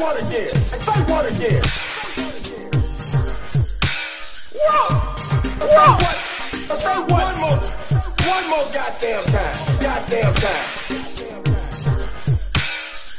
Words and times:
what 0.00 0.18
again? 0.18 0.56
Say 0.56 1.00
what 1.12 1.26
again? 1.26 1.62
Whoa! 4.54 4.94
Whoa! 5.60 6.78
Say? 6.78 7.00
One 7.00 7.36
more. 7.38 7.60
One 8.26 8.48
more 8.48 8.72
goddamn 8.72 9.24
time. 9.24 9.80
Goddamn 9.82 10.34
time. 10.34 10.64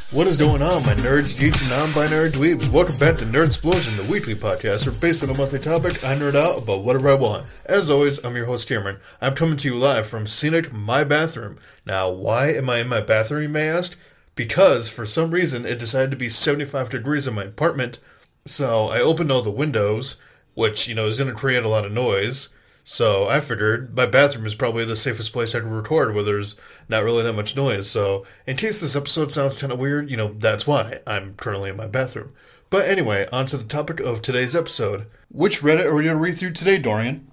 What 0.09 0.25
is 0.25 0.37
going 0.37 0.63
on, 0.63 0.83
my 0.83 0.95
nerds, 0.95 1.39
geeks, 1.39 1.61
and 1.61 1.69
non-binary 1.69 2.31
dweebs? 2.31 2.67
Welcome 2.69 2.97
back 2.97 3.15
to 3.17 3.25
Nerd 3.25 3.45
Explosion, 3.45 3.95
the 3.95 4.03
weekly 4.05 4.33
podcast 4.33 4.87
where 4.87 4.95
based 4.95 5.21
on 5.21 5.29
a 5.29 5.35
monthly 5.35 5.59
topic, 5.59 6.03
I 6.03 6.15
nerd 6.15 6.35
out 6.35 6.57
about 6.57 6.83
whatever 6.83 7.11
I 7.11 7.13
want. 7.13 7.45
As 7.67 7.91
always, 7.91 8.17
I'm 8.25 8.35
your 8.35 8.45
host, 8.45 8.67
Cameron. 8.67 8.97
I'm 9.21 9.35
coming 9.35 9.57
to 9.57 9.67
you 9.67 9.75
live 9.75 10.07
from 10.07 10.25
scenic 10.25 10.73
My 10.73 11.03
Bathroom. 11.03 11.59
Now, 11.85 12.09
why 12.09 12.47
am 12.47 12.71
I 12.71 12.79
in 12.79 12.89
my 12.89 13.01
bathroom, 13.01 13.43
you 13.43 13.49
may 13.49 13.69
ask? 13.69 13.97
Because, 14.41 14.89
for 14.89 15.05
some 15.05 15.29
reason, 15.29 15.67
it 15.67 15.77
decided 15.77 16.09
to 16.09 16.17
be 16.17 16.27
75 16.27 16.89
degrees 16.89 17.27
in 17.27 17.35
my 17.35 17.43
apartment, 17.43 17.99
so 18.43 18.85
I 18.87 18.99
opened 18.99 19.31
all 19.31 19.43
the 19.43 19.51
windows, 19.51 20.19
which, 20.55 20.87
you 20.87 20.95
know, 20.95 21.05
is 21.05 21.19
going 21.19 21.29
to 21.29 21.35
create 21.35 21.63
a 21.63 21.67
lot 21.69 21.85
of 21.85 21.91
noise. 21.91 22.49
So 22.83 23.27
I 23.27 23.39
figured 23.39 23.95
my 23.95 24.07
bathroom 24.07 24.47
is 24.47 24.55
probably 24.55 24.83
the 24.83 24.95
safest 24.95 25.31
place 25.31 25.53
I 25.53 25.59
could 25.59 25.69
record 25.69 26.15
where 26.15 26.23
there's 26.23 26.59
not 26.89 27.03
really 27.03 27.21
that 27.21 27.33
much 27.33 27.55
noise. 27.55 27.87
So 27.87 28.25
in 28.47 28.57
case 28.57 28.81
this 28.81 28.95
episode 28.95 29.31
sounds 29.31 29.61
kind 29.61 29.71
of 29.71 29.77
weird, 29.77 30.09
you 30.09 30.17
know, 30.17 30.33
that's 30.33 30.65
why 30.65 31.01
I'm 31.05 31.35
currently 31.35 31.69
in 31.69 31.77
my 31.77 31.85
bathroom. 31.85 32.33
But 32.71 32.87
anyway, 32.87 33.27
on 33.31 33.45
to 33.45 33.57
the 33.57 33.63
topic 33.63 33.99
of 33.99 34.23
today's 34.23 34.55
episode. 34.55 35.05
Which 35.29 35.61
Reddit 35.61 35.85
are 35.85 35.93
we 35.93 36.05
going 36.05 36.17
to 36.17 36.23
read 36.23 36.39
through 36.39 36.53
today, 36.53 36.79
Dorian? 36.79 37.29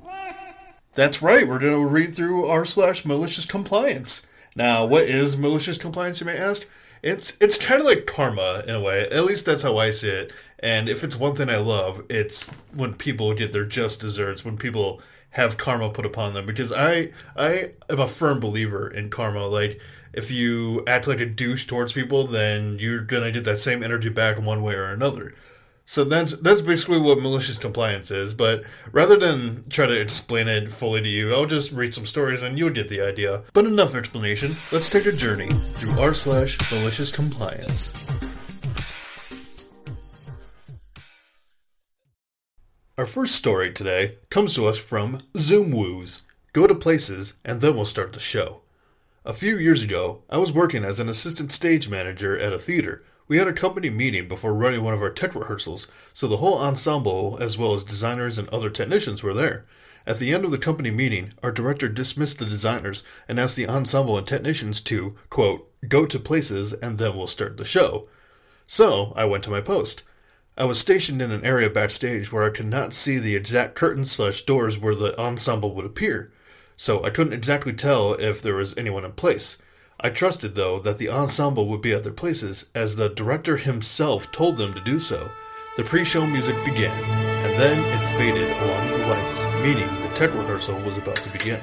That's 0.92 1.22
right, 1.22 1.48
we're 1.48 1.58
going 1.58 1.72
to 1.72 1.88
read 1.88 2.14
through 2.14 2.44
r 2.44 2.66
slash 2.66 3.06
malicious 3.06 3.46
compliance. 3.46 4.26
Now, 4.54 4.84
what 4.84 5.04
is 5.04 5.38
malicious 5.38 5.78
compliance, 5.78 6.20
you 6.20 6.26
may 6.26 6.36
ask? 6.36 6.68
It's 7.02 7.36
it's 7.40 7.56
kind 7.64 7.80
of 7.80 7.86
like 7.86 8.06
karma 8.06 8.62
in 8.66 8.74
a 8.74 8.80
way. 8.80 9.08
At 9.08 9.24
least 9.24 9.46
that's 9.46 9.62
how 9.62 9.76
I 9.76 9.90
see 9.90 10.08
it. 10.08 10.32
And 10.60 10.88
if 10.88 11.04
it's 11.04 11.16
one 11.16 11.36
thing 11.36 11.50
I 11.50 11.58
love, 11.58 12.04
it's 12.10 12.48
when 12.74 12.94
people 12.94 13.34
get 13.34 13.52
their 13.52 13.64
just 13.64 14.00
desserts, 14.00 14.44
when 14.44 14.56
people 14.56 15.00
have 15.30 15.58
karma 15.58 15.90
put 15.90 16.06
upon 16.06 16.34
them 16.34 16.46
because 16.46 16.72
I 16.72 17.10
I 17.36 17.72
am 17.90 18.00
a 18.00 18.08
firm 18.08 18.40
believer 18.40 18.88
in 18.88 19.10
karma. 19.10 19.46
Like 19.46 19.80
if 20.12 20.30
you 20.30 20.82
act 20.86 21.06
like 21.06 21.20
a 21.20 21.26
douche 21.26 21.66
towards 21.66 21.92
people, 21.92 22.26
then 22.26 22.78
you're 22.78 23.02
gonna 23.02 23.30
get 23.30 23.44
that 23.44 23.58
same 23.58 23.82
energy 23.82 24.08
back 24.08 24.38
in 24.38 24.44
one 24.44 24.62
way 24.62 24.74
or 24.74 24.86
another. 24.86 25.34
So 25.90 26.04
that's 26.04 26.36
that's 26.36 26.60
basically 26.60 27.00
what 27.00 27.18
malicious 27.18 27.56
compliance 27.56 28.10
is. 28.10 28.34
But 28.34 28.62
rather 28.92 29.16
than 29.16 29.64
try 29.70 29.86
to 29.86 29.98
explain 29.98 30.46
it 30.46 30.70
fully 30.70 31.00
to 31.00 31.08
you, 31.08 31.32
I'll 31.32 31.46
just 31.46 31.72
read 31.72 31.94
some 31.94 32.04
stories 32.04 32.42
and 32.42 32.58
you'll 32.58 32.68
get 32.68 32.90
the 32.90 33.00
idea. 33.00 33.44
But 33.54 33.64
enough 33.64 33.94
explanation. 33.94 34.58
Let's 34.70 34.90
take 34.90 35.06
a 35.06 35.12
journey 35.12 35.48
through 35.48 35.98
r 35.98 36.12
slash 36.12 36.58
malicious 36.70 37.10
compliance. 37.10 38.06
Our 42.98 43.06
first 43.06 43.34
story 43.34 43.72
today 43.72 44.18
comes 44.28 44.54
to 44.56 44.66
us 44.66 44.76
from 44.76 45.22
ZoomWoos. 45.32 46.20
Go 46.52 46.66
to 46.66 46.74
places 46.74 47.38
and 47.46 47.62
then 47.62 47.76
we'll 47.76 47.86
start 47.86 48.12
the 48.12 48.20
show. 48.20 48.60
A 49.24 49.32
few 49.32 49.56
years 49.56 49.82
ago, 49.82 50.22
I 50.28 50.36
was 50.36 50.52
working 50.52 50.84
as 50.84 51.00
an 51.00 51.08
assistant 51.08 51.50
stage 51.50 51.88
manager 51.88 52.36
at 52.38 52.52
a 52.52 52.58
theater. 52.58 53.04
We 53.28 53.36
had 53.36 53.46
a 53.46 53.52
company 53.52 53.90
meeting 53.90 54.26
before 54.26 54.54
running 54.54 54.82
one 54.82 54.94
of 54.94 55.02
our 55.02 55.10
tech 55.10 55.34
rehearsals, 55.34 55.86
so 56.14 56.26
the 56.26 56.38
whole 56.38 56.58
ensemble, 56.58 57.36
as 57.42 57.58
well 57.58 57.74
as 57.74 57.84
designers 57.84 58.38
and 58.38 58.48
other 58.48 58.70
technicians, 58.70 59.22
were 59.22 59.34
there. 59.34 59.66
At 60.06 60.18
the 60.18 60.32
end 60.32 60.46
of 60.46 60.50
the 60.50 60.56
company 60.56 60.90
meeting, 60.90 61.34
our 61.42 61.52
director 61.52 61.90
dismissed 61.90 62.38
the 62.38 62.46
designers 62.46 63.04
and 63.28 63.38
asked 63.38 63.56
the 63.56 63.68
ensemble 63.68 64.16
and 64.16 64.26
technicians 64.26 64.80
to, 64.82 65.14
quote, 65.28 65.70
go 65.86 66.06
to 66.06 66.18
places 66.18 66.72
and 66.72 66.96
then 66.96 67.14
we'll 67.14 67.26
start 67.26 67.58
the 67.58 67.66
show. 67.66 68.08
So 68.66 69.12
I 69.14 69.26
went 69.26 69.44
to 69.44 69.50
my 69.50 69.60
post. 69.60 70.04
I 70.56 70.64
was 70.64 70.80
stationed 70.80 71.20
in 71.20 71.30
an 71.30 71.44
area 71.44 71.68
backstage 71.68 72.32
where 72.32 72.44
I 72.44 72.50
could 72.50 72.66
not 72.66 72.94
see 72.94 73.18
the 73.18 73.36
exact 73.36 73.74
curtains 73.74 74.10
slash 74.10 74.42
doors 74.42 74.78
where 74.78 74.94
the 74.94 75.18
ensemble 75.20 75.74
would 75.74 75.84
appear, 75.84 76.32
so 76.78 77.04
I 77.04 77.10
couldn't 77.10 77.34
exactly 77.34 77.74
tell 77.74 78.14
if 78.14 78.40
there 78.40 78.54
was 78.54 78.76
anyone 78.78 79.04
in 79.04 79.12
place. 79.12 79.58
I 80.00 80.10
trusted, 80.10 80.54
though, 80.54 80.78
that 80.78 80.98
the 80.98 81.08
ensemble 81.08 81.66
would 81.66 81.80
be 81.80 81.92
at 81.92 82.04
their 82.04 82.12
places, 82.12 82.70
as 82.72 82.94
the 82.94 83.08
director 83.08 83.56
himself 83.56 84.30
told 84.30 84.56
them 84.56 84.72
to 84.74 84.80
do 84.80 85.00
so. 85.00 85.32
The 85.76 85.82
pre 85.82 86.04
show 86.04 86.24
music 86.24 86.56
began, 86.64 86.96
and 87.44 87.60
then 87.60 87.78
it 87.78 88.16
faded 88.16 88.50
along 88.62 88.90
with 88.90 89.00
the 89.00 89.06
lights, 89.08 89.44
meaning 89.62 89.88
the 90.02 90.14
tech 90.14 90.32
rehearsal 90.34 90.80
was 90.82 90.96
about 90.96 91.16
to 91.16 91.30
begin. 91.30 91.58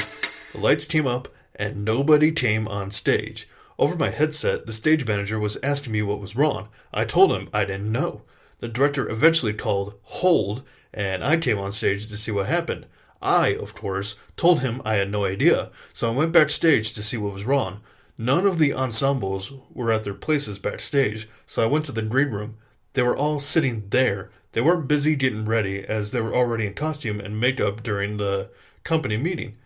The 0.52 0.60
lights 0.60 0.86
came 0.86 1.08
up, 1.08 1.30
and 1.56 1.86
nobody 1.86 2.34
came 2.34 2.68
on 2.68 2.92
stage. 2.92 3.48
Over 3.80 3.96
my 3.96 4.10
headset, 4.10 4.66
the 4.66 4.74
stage 4.74 5.08
manager 5.08 5.40
was 5.40 5.58
asking 5.64 5.94
me 5.94 6.02
what 6.02 6.20
was 6.20 6.36
wrong. 6.36 6.68
I 6.94 7.06
told 7.06 7.32
him 7.32 7.50
I 7.54 7.64
didn't 7.64 7.92
know. 7.92 8.24
The 8.60 8.68
director 8.68 9.10
eventually 9.10 9.54
called 9.54 9.96
hold, 10.04 10.64
and 10.94 11.24
I 11.24 11.38
came 11.38 11.58
on 11.58 11.72
stage 11.72 12.08
to 12.08 12.18
see 12.18 12.32
what 12.32 12.48
happened. 12.48 12.86
I, 13.22 13.56
of 13.56 13.74
course, 13.74 14.16
told 14.36 14.60
him 14.60 14.82
I 14.84 14.96
had 14.96 15.10
no 15.10 15.24
idea, 15.24 15.72
so 15.94 16.12
I 16.12 16.16
went 16.16 16.34
backstage 16.34 16.94
to 16.94 17.04
see 17.04 17.16
what 17.16 17.34
was 17.34 17.46
wrong. 17.46 17.82
None 18.18 18.48
of 18.48 18.60
the 18.60 18.74
ensembles 18.74 19.52
were 19.74 19.92
at 19.92 20.06
their 20.06 20.14
places 20.14 20.58
backstage, 20.58 21.28
so 21.46 21.64
I 21.64 21.66
went 21.66 21.86
to 21.86 21.92
the 21.92 22.02
green 22.02 22.30
room. 22.30 22.58
They 22.94 23.02
were 23.02 23.16
all 23.16 23.40
sitting 23.40 23.90
there. 23.90 24.32
They 24.54 24.62
weren't 24.62 24.88
busy 24.88 25.16
getting 25.16 25.46
ready, 25.46 25.80
as 25.82 26.12
they 26.12 26.22
were 26.22 26.34
already 26.34 26.66
in 26.66 26.76
costume 26.76 27.20
and 27.20 27.40
makeup 27.40 27.84
during 27.84 28.16
the 28.16 28.52
company 28.86 29.18
meeting. 29.18 29.58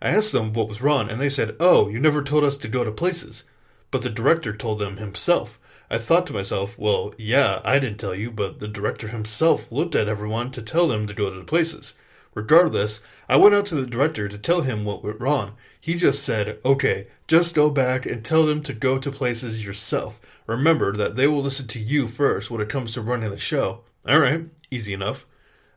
I 0.00 0.10
asked 0.10 0.32
them 0.32 0.52
what 0.52 0.68
was 0.68 0.82
wrong, 0.82 1.10
and 1.10 1.20
they 1.20 1.28
said, 1.28 1.56
Oh, 1.58 1.88
you 1.88 1.98
never 1.98 2.22
told 2.22 2.44
us 2.44 2.56
to 2.58 2.68
go 2.68 2.84
to 2.84 2.92
places. 2.92 3.42
But 3.90 4.02
the 4.02 4.10
director 4.10 4.56
told 4.56 4.78
them 4.78 4.98
himself. 4.98 5.58
I 5.90 5.98
thought 5.98 6.26
to 6.28 6.32
myself, 6.32 6.78
well, 6.78 7.14
yeah, 7.16 7.60
I 7.64 7.78
didn't 7.78 7.98
tell 7.98 8.14
you, 8.14 8.30
but 8.30 8.58
the 8.58 8.68
director 8.68 9.08
himself 9.08 9.70
looked 9.70 9.94
at 9.94 10.08
everyone 10.08 10.50
to 10.52 10.62
tell 10.62 10.88
them 10.88 11.06
to 11.06 11.14
go 11.14 11.30
to 11.30 11.38
the 11.38 11.44
places. 11.44 11.94
Regardless, 12.36 13.02
I 13.30 13.36
went 13.36 13.54
out 13.54 13.64
to 13.66 13.76
the 13.76 13.86
director 13.86 14.28
to 14.28 14.36
tell 14.36 14.60
him 14.60 14.84
what 14.84 15.02
went 15.02 15.22
wrong. 15.22 15.54
He 15.80 15.94
just 15.94 16.22
said, 16.22 16.58
okay, 16.66 17.06
just 17.26 17.54
go 17.54 17.70
back 17.70 18.04
and 18.04 18.22
tell 18.22 18.44
them 18.44 18.62
to 18.64 18.74
go 18.74 18.98
to 18.98 19.10
places 19.10 19.64
yourself. 19.64 20.20
Remember 20.46 20.92
that 20.92 21.16
they 21.16 21.26
will 21.26 21.40
listen 21.40 21.66
to 21.68 21.78
you 21.78 22.06
first 22.06 22.50
when 22.50 22.60
it 22.60 22.68
comes 22.68 22.92
to 22.92 23.00
running 23.00 23.30
the 23.30 23.38
show. 23.38 23.80
Alright, 24.06 24.42
easy 24.70 24.92
enough. 24.92 25.24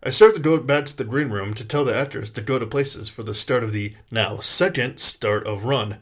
I 0.03 0.09
started 0.09 0.33
to 0.35 0.41
go 0.41 0.57
back 0.57 0.85
to 0.87 0.97
the 0.97 1.05
green 1.05 1.29
room 1.29 1.53
to 1.53 1.65
tell 1.65 1.85
the 1.85 1.95
actors 1.95 2.29
to 2.31 2.41
go 2.41 2.59
to 2.59 2.67
places 2.67 3.07
for 3.07 3.23
the 3.23 3.33
start 3.33 3.63
of 3.63 3.71
the 3.71 3.93
now 4.11 4.39
second 4.39 4.99
start 4.99 5.47
of 5.47 5.63
run. 5.63 5.99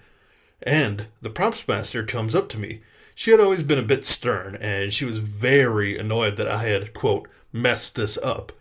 And 0.63 1.05
the 1.21 1.29
props 1.29 1.67
master 1.67 2.03
comes 2.03 2.33
up 2.33 2.49
to 2.49 2.59
me. 2.59 2.81
She 3.13 3.29
had 3.29 3.39
always 3.39 3.61
been 3.61 3.79
a 3.79 3.83
bit 3.83 4.05
stern, 4.05 4.55
and 4.55 4.91
she 4.91 5.05
was 5.05 5.19
very 5.19 5.99
annoyed 5.99 6.35
that 6.37 6.47
I 6.47 6.63
had, 6.63 6.95
quote, 6.95 7.27
messed 7.53 7.95
this 7.95 8.17
up. 8.17 8.51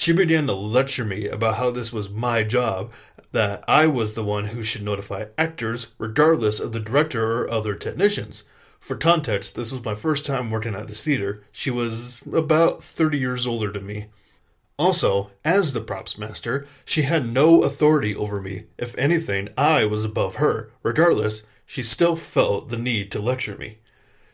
She 0.00 0.14
began 0.14 0.46
to 0.46 0.54
lecture 0.54 1.04
me 1.04 1.26
about 1.26 1.56
how 1.56 1.70
this 1.70 1.92
was 1.92 2.08
my 2.08 2.42
job, 2.42 2.90
that 3.32 3.62
I 3.68 3.86
was 3.86 4.14
the 4.14 4.24
one 4.24 4.46
who 4.46 4.62
should 4.62 4.82
notify 4.82 5.26
actors, 5.36 5.88
regardless 5.98 6.58
of 6.58 6.72
the 6.72 6.80
director 6.80 7.42
or 7.42 7.50
other 7.50 7.74
technicians. 7.74 8.44
For 8.78 8.96
context, 8.96 9.56
this 9.56 9.70
was 9.70 9.84
my 9.84 9.94
first 9.94 10.24
time 10.24 10.50
working 10.50 10.74
at 10.74 10.88
this 10.88 11.04
theater. 11.04 11.42
She 11.52 11.70
was 11.70 12.22
about 12.32 12.80
30 12.80 13.18
years 13.18 13.46
older 13.46 13.70
than 13.70 13.86
me. 13.86 14.06
Also, 14.78 15.32
as 15.44 15.74
the 15.74 15.82
props 15.82 16.16
master, 16.16 16.66
she 16.86 17.02
had 17.02 17.30
no 17.30 17.60
authority 17.60 18.16
over 18.16 18.40
me. 18.40 18.68
If 18.78 18.96
anything, 18.96 19.50
I 19.54 19.84
was 19.84 20.02
above 20.02 20.36
her. 20.36 20.70
Regardless, 20.82 21.42
she 21.66 21.82
still 21.82 22.16
felt 22.16 22.70
the 22.70 22.78
need 22.78 23.12
to 23.12 23.20
lecture 23.20 23.58
me. 23.58 23.80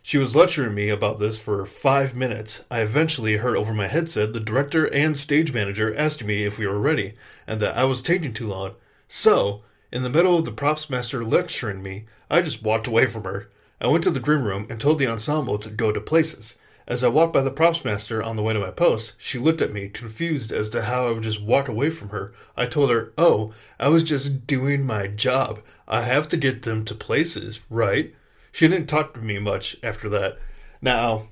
She 0.06 0.19
was 0.19 0.37
lecturing 0.37 0.72
me 0.72 0.89
about 0.89 1.19
this 1.19 1.37
for 1.37 1.67
five 1.67 2.15
minutes. 2.15 2.65
I 2.71 2.78
eventually 2.78 3.39
heard 3.39 3.56
over 3.56 3.72
my 3.72 3.89
headset 3.89 4.33
the 4.33 4.39
director 4.39 4.87
and 4.94 5.19
stage 5.19 5.53
manager 5.53 5.93
asking 5.97 6.28
me 6.28 6.44
if 6.44 6.61
we 6.61 6.67
were 6.69 6.78
ready, 6.78 7.15
and 7.44 7.59
that 7.61 7.77
I 7.77 7.87
was 7.87 8.03
taking 8.03 8.33
too 8.33 8.47
long. 8.47 8.77
So, 9.09 9.65
in 9.91 10.05
the 10.05 10.09
middle 10.09 10.39
of 10.39 10.45
the 10.45 10.53
props 10.53 10.89
master 10.89 11.25
lecturing 11.25 11.83
me, 11.83 12.04
I 12.30 12.41
just 12.41 12.63
walked 12.63 12.86
away 12.86 13.07
from 13.07 13.25
her. 13.25 13.51
I 13.80 13.89
went 13.89 14.04
to 14.04 14.13
the 14.13 14.21
green 14.21 14.42
room 14.42 14.69
and 14.71 14.80
told 14.80 15.01
the 15.01 15.09
ensemble 15.09 15.59
to 15.59 15.71
go 15.71 15.91
to 15.91 16.01
places. 16.01 16.54
As 16.86 17.03
I 17.03 17.09
walked 17.09 17.33
by 17.33 17.42
the 17.42 17.51
props 17.51 17.84
master 17.84 18.22
on 18.22 18.36
the 18.36 18.45
way 18.45 18.53
to 18.53 18.60
my 18.60 18.71
post, 18.71 19.15
she 19.19 19.41
looked 19.41 19.60
at 19.60 19.72
me, 19.72 19.89
confused 19.89 20.53
as 20.53 20.69
to 20.69 20.83
how 20.83 21.09
I 21.09 21.13
would 21.15 21.25
just 21.25 21.42
walk 21.42 21.66
away 21.66 21.91
from 21.91 22.10
her. 22.10 22.33
I 22.57 22.66
told 22.66 22.92
her, 22.92 23.13
Oh, 23.19 23.53
I 23.80 23.89
was 23.89 24.04
just 24.04 24.47
doing 24.47 24.86
my 24.86 25.09
job. 25.09 25.63
I 25.89 26.03
have 26.03 26.28
to 26.28 26.36
get 26.36 26.63
them 26.63 26.84
to 26.84 26.95
places, 26.95 27.60
right? 27.69 28.15
She 28.56 28.66
didn't 28.68 28.86
talk 28.86 29.12
to 29.12 29.20
me 29.20 29.38
much 29.38 29.76
after 29.82 30.08
that. 30.08 30.38
Now, 30.80 31.24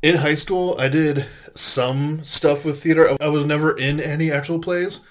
in 0.00 0.16
high 0.16 0.36
school, 0.36 0.74
I 0.78 0.88
did 0.88 1.26
some 1.54 2.24
stuff 2.24 2.64
with 2.64 2.82
theater. 2.82 3.14
I 3.20 3.28
was 3.28 3.44
never 3.44 3.76
in 3.76 4.00
any 4.00 4.32
actual 4.32 4.58
plays, 4.58 5.02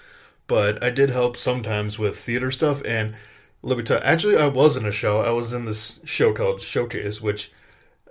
but 0.48 0.82
I 0.82 0.90
did 0.90 1.10
help 1.10 1.36
sometimes 1.36 2.00
with 2.00 2.18
theater 2.18 2.50
stuff. 2.50 2.82
And 2.84 3.14
let 3.62 3.78
me 3.78 3.84
tell 3.84 3.98
you, 3.98 4.02
actually, 4.02 4.36
I 4.38 4.48
was 4.48 4.76
in 4.76 4.84
a 4.84 4.90
show. 4.90 5.20
I 5.20 5.30
was 5.30 5.52
in 5.52 5.66
this 5.66 6.00
show 6.02 6.32
called 6.32 6.60
Showcase, 6.60 7.20
which 7.20 7.52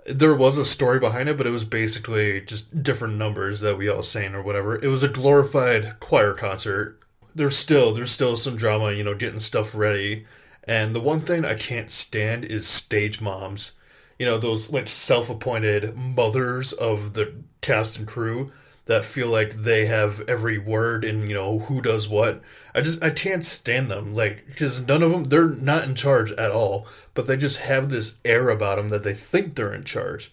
there 0.06 0.34
was 0.34 0.56
a 0.56 0.64
story 0.64 0.98
behind 0.98 1.28
it, 1.28 1.36
but 1.36 1.46
it 1.46 1.52
was 1.52 1.64
basically 1.64 2.40
just 2.40 2.82
different 2.82 3.16
numbers 3.16 3.60
that 3.60 3.76
we 3.76 3.90
all 3.90 4.02
sang 4.02 4.34
or 4.34 4.42
whatever. 4.42 4.76
It 4.76 4.88
was 4.88 5.02
a 5.02 5.08
glorified 5.08 6.00
choir 6.00 6.32
concert. 6.32 6.98
There's 7.34 7.58
still 7.58 7.92
there's 7.92 8.12
still 8.12 8.38
some 8.38 8.56
drama, 8.56 8.92
you 8.92 9.04
know, 9.04 9.14
getting 9.14 9.40
stuff 9.40 9.74
ready 9.74 10.24
and 10.64 10.94
the 10.94 11.00
one 11.00 11.20
thing 11.20 11.44
I 11.44 11.54
can't 11.54 11.90
stand 11.90 12.44
is 12.44 12.66
stage 12.66 13.20
moms. 13.20 13.72
you 14.18 14.26
know, 14.26 14.36
those 14.36 14.70
like 14.70 14.86
self-appointed 14.88 15.96
mothers 15.96 16.72
of 16.74 17.14
the 17.14 17.32
cast 17.62 17.98
and 17.98 18.06
crew 18.06 18.52
that 18.86 19.04
feel 19.04 19.28
like 19.28 19.50
they 19.54 19.86
have 19.86 20.20
every 20.28 20.58
word 20.58 21.04
and 21.04 21.28
you 21.28 21.34
know 21.34 21.60
who 21.60 21.80
does 21.80 22.08
what. 22.08 22.42
I 22.74 22.80
just 22.80 23.02
I 23.02 23.10
can't 23.10 23.44
stand 23.44 23.90
them 23.90 24.14
like 24.14 24.44
because 24.46 24.86
none 24.86 25.02
of 25.02 25.10
them 25.10 25.24
they're 25.24 25.48
not 25.48 25.84
in 25.84 25.94
charge 25.94 26.32
at 26.32 26.50
all, 26.50 26.86
but 27.14 27.26
they 27.26 27.36
just 27.36 27.58
have 27.58 27.88
this 27.88 28.18
air 28.24 28.50
about 28.50 28.76
them 28.76 28.90
that 28.90 29.04
they 29.04 29.14
think 29.14 29.54
they're 29.54 29.72
in 29.72 29.84
charge. 29.84 30.32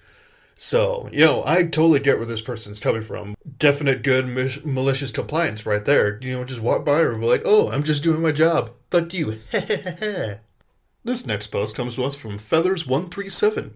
So, 0.57 1.07
you 1.11 1.23
know, 1.23 1.43
I 1.45 1.61
totally 1.63 1.99
get 1.99 2.17
where 2.17 2.25
this 2.25 2.41
person's 2.41 2.79
coming 2.79 3.03
from. 3.03 3.35
Definite 3.59 4.01
good 4.01 4.25
malicious 4.65 5.11
compliance 5.11 5.67
right 5.67 5.85
there. 5.85 6.19
You 6.21 6.33
know, 6.33 6.43
just 6.43 6.61
walk 6.61 6.83
by 6.83 7.01
and 7.01 7.21
be 7.21 7.27
like, 7.27 7.43
oh, 7.45 7.69
I'm 7.69 7.83
just 7.83 8.03
doing 8.03 8.23
my 8.23 8.31
job. 8.31 8.71
Fuck 8.89 9.13
you. 9.13 9.37
this 9.51 11.27
next 11.27 11.47
post 11.47 11.75
comes 11.75 11.95
to 11.95 12.03
us 12.03 12.15
from 12.15 12.39
Feathers137. 12.39 13.73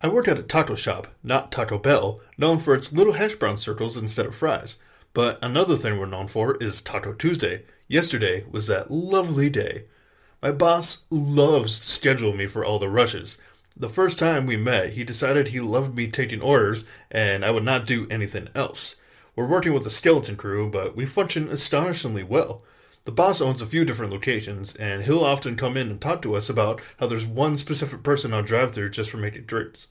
I 0.00 0.08
work 0.08 0.26
at 0.26 0.38
a 0.38 0.42
taco 0.42 0.74
shop, 0.74 1.06
not 1.22 1.52
Taco 1.52 1.78
Bell, 1.78 2.20
known 2.38 2.58
for 2.58 2.74
its 2.74 2.92
little 2.92 3.12
hash 3.12 3.36
brown 3.36 3.58
circles 3.58 3.96
instead 3.96 4.26
of 4.26 4.34
fries. 4.34 4.78
But 5.12 5.38
another 5.44 5.76
thing 5.76 5.98
we're 5.98 6.06
known 6.06 6.28
for 6.28 6.56
is 6.56 6.80
Taco 6.80 7.12
Tuesday. 7.12 7.64
Yesterday 7.88 8.46
was 8.50 8.66
that 8.68 8.90
lovely 8.90 9.50
day. 9.50 9.84
My 10.40 10.50
boss 10.50 11.04
loves 11.10 11.78
to 11.78 11.86
schedule 11.86 12.32
me 12.32 12.46
for 12.46 12.64
all 12.64 12.78
the 12.78 12.88
rushes. 12.88 13.36
The 13.76 13.88
first 13.88 14.18
time 14.18 14.46
we 14.46 14.56
met, 14.56 14.92
he 14.92 15.04
decided 15.04 15.48
he 15.48 15.60
loved 15.60 15.96
me 15.96 16.06
taking 16.06 16.42
orders 16.42 16.84
and 17.10 17.44
I 17.44 17.50
would 17.50 17.64
not 17.64 17.86
do 17.86 18.06
anything 18.10 18.48
else. 18.54 18.96
We're 19.34 19.46
working 19.46 19.72
with 19.72 19.86
a 19.86 19.90
skeleton 19.90 20.36
crew, 20.36 20.70
but 20.70 20.94
we 20.94 21.06
function 21.06 21.48
astonishingly 21.48 22.22
well. 22.22 22.62
The 23.04 23.12
boss 23.12 23.40
owns 23.40 23.62
a 23.62 23.66
few 23.66 23.84
different 23.84 24.12
locations, 24.12 24.76
and 24.76 25.02
he'll 25.02 25.24
often 25.24 25.56
come 25.56 25.76
in 25.76 25.90
and 25.90 26.00
talk 26.00 26.22
to 26.22 26.36
us 26.36 26.48
about 26.48 26.80
how 27.00 27.06
there's 27.08 27.26
one 27.26 27.56
specific 27.56 28.02
person 28.04 28.32
on 28.32 28.44
drive 28.44 28.72
through 28.72 28.90
just 28.90 29.10
for 29.10 29.16
making 29.16 29.44
drinks. 29.44 29.88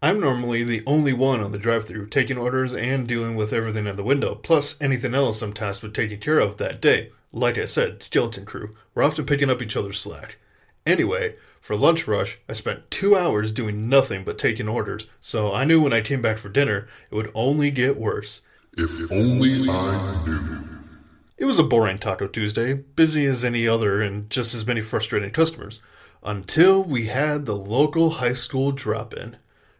I'm 0.00 0.20
normally 0.20 0.62
the 0.62 0.82
only 0.86 1.12
one 1.12 1.40
on 1.40 1.52
the 1.52 1.58
drive 1.58 1.84
through, 1.84 2.06
taking 2.06 2.38
orders 2.38 2.74
and 2.74 3.08
dealing 3.08 3.34
with 3.34 3.52
everything 3.52 3.86
at 3.86 3.96
the 3.96 4.04
window, 4.04 4.36
plus 4.36 4.80
anything 4.80 5.14
else 5.14 5.42
I'm 5.42 5.52
tasked 5.52 5.82
with 5.82 5.92
taking 5.92 6.20
care 6.20 6.38
of 6.38 6.56
that 6.58 6.80
day. 6.80 7.10
Like 7.32 7.58
I 7.58 7.66
said, 7.66 8.02
skeleton 8.02 8.46
crew. 8.46 8.70
We're 8.94 9.02
often 9.02 9.26
picking 9.26 9.50
up 9.50 9.60
each 9.60 9.76
other's 9.76 10.00
slack. 10.00 10.38
Anyway, 10.86 11.34
for 11.66 11.74
lunch 11.74 12.06
rush, 12.06 12.38
I 12.48 12.52
spent 12.52 12.92
two 12.92 13.16
hours 13.16 13.50
doing 13.50 13.88
nothing 13.88 14.22
but 14.22 14.38
taking 14.38 14.68
orders, 14.68 15.08
so 15.20 15.52
I 15.52 15.64
knew 15.64 15.80
when 15.82 15.92
I 15.92 16.00
came 16.00 16.22
back 16.22 16.38
for 16.38 16.48
dinner, 16.48 16.86
it 17.10 17.14
would 17.16 17.32
only 17.34 17.72
get 17.72 17.98
worse. 17.98 18.42
If 18.78 19.10
only 19.10 19.68
I 19.68 20.24
knew. 20.24 20.68
It 21.36 21.44
was 21.44 21.58
a 21.58 21.64
boring 21.64 21.98
Taco 21.98 22.28
Tuesday, 22.28 22.74
busy 22.74 23.26
as 23.26 23.42
any 23.42 23.66
other 23.66 24.00
and 24.00 24.30
just 24.30 24.54
as 24.54 24.64
many 24.64 24.80
frustrating 24.80 25.30
customers, 25.30 25.80
until 26.22 26.84
we 26.84 27.06
had 27.06 27.46
the 27.46 27.56
local 27.56 28.10
high 28.10 28.34
school 28.34 28.70
drop 28.70 29.12
in. 29.12 29.36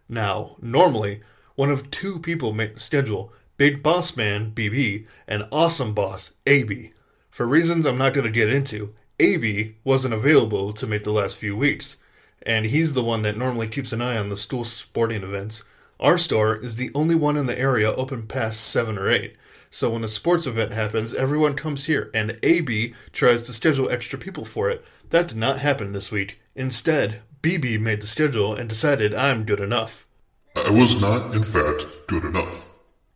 Now, 0.08 0.56
normally, 0.60 1.20
one 1.54 1.70
of 1.70 1.92
two 1.92 2.18
people 2.18 2.52
make 2.52 2.74
the 2.74 2.80
schedule 2.80 3.32
Big 3.58 3.80
Boss 3.84 4.16
Man, 4.16 4.50
BB, 4.50 5.06
and 5.28 5.46
Awesome 5.52 5.94
Boss, 5.94 6.34
AB. 6.48 6.90
For 7.30 7.46
reasons 7.46 7.86
I'm 7.86 7.96
not 7.96 8.12
going 8.12 8.26
to 8.26 8.32
get 8.32 8.52
into, 8.52 8.92
AB 9.18 9.76
wasn't 9.84 10.14
available 10.14 10.72
to 10.72 10.86
make 10.86 11.04
the 11.04 11.12
last 11.12 11.38
few 11.38 11.56
weeks, 11.56 11.96
and 12.44 12.66
he's 12.66 12.92
the 12.92 13.02
one 13.02 13.22
that 13.22 13.36
normally 13.36 13.66
keeps 13.66 13.92
an 13.92 14.02
eye 14.02 14.18
on 14.18 14.28
the 14.28 14.36
school 14.36 14.64
sporting 14.64 15.22
events. 15.22 15.64
Our 15.98 16.18
store 16.18 16.56
is 16.56 16.76
the 16.76 16.90
only 16.94 17.14
one 17.14 17.36
in 17.36 17.46
the 17.46 17.58
area 17.58 17.92
open 17.92 18.26
past 18.26 18.60
7 18.60 18.98
or 18.98 19.08
8, 19.08 19.34
so 19.70 19.90
when 19.90 20.04
a 20.04 20.08
sports 20.08 20.46
event 20.46 20.72
happens, 20.72 21.14
everyone 21.14 21.54
comes 21.54 21.86
here, 21.86 22.10
and 22.12 22.38
AB 22.42 22.94
tries 23.12 23.42
to 23.44 23.52
schedule 23.52 23.90
extra 23.90 24.18
people 24.18 24.44
for 24.44 24.68
it. 24.70 24.84
That 25.10 25.28
did 25.28 25.38
not 25.38 25.58
happen 25.58 25.92
this 25.92 26.12
week. 26.12 26.38
Instead, 26.54 27.22
BB 27.42 27.80
made 27.80 28.00
the 28.00 28.06
schedule 28.06 28.54
and 28.54 28.68
decided 28.68 29.14
I'm 29.14 29.44
good 29.44 29.60
enough. 29.60 30.06
I 30.54 30.70
was 30.70 31.00
not, 31.00 31.34
in 31.34 31.42
fact, 31.42 31.86
good 32.06 32.24
enough. 32.24 32.66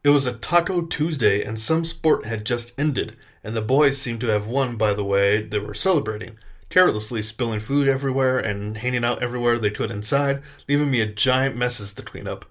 It 0.03 0.11
was 0.11 0.25
a 0.27 0.33
Taco 0.33 0.83
Tuesday, 0.83 1.43
and 1.43 1.61
some 1.61 1.85
sport 1.85 2.25
had 2.25 2.47
just 2.47 2.79
ended, 2.79 3.17
and 3.43 3.57
the 3.57 3.63
boys 3.63 3.99
seemed 4.01 4.21
to 4.21 4.29
have 4.29 4.47
won 4.47 4.77
by 4.77 4.93
the 4.93 5.05
way 5.05 5.43
they 5.43 5.59
were 5.59 5.75
celebrating, 5.75 6.39
carelessly 6.69 7.23
spilling 7.23 7.61
food 7.61 7.89
everywhere 7.89 8.39
and 8.39 8.79
handing 8.79 9.05
out 9.05 9.23
everywhere 9.23 9.59
they 9.59 9.71
could 9.71 9.91
inside, 9.91 10.43
leaving 10.69 10.91
me 10.91 11.01
a 11.01 11.07
giant 11.07 11.57
messes 11.57 11.93
to 11.95 12.03
clean 12.03 12.27
up. 12.27 12.45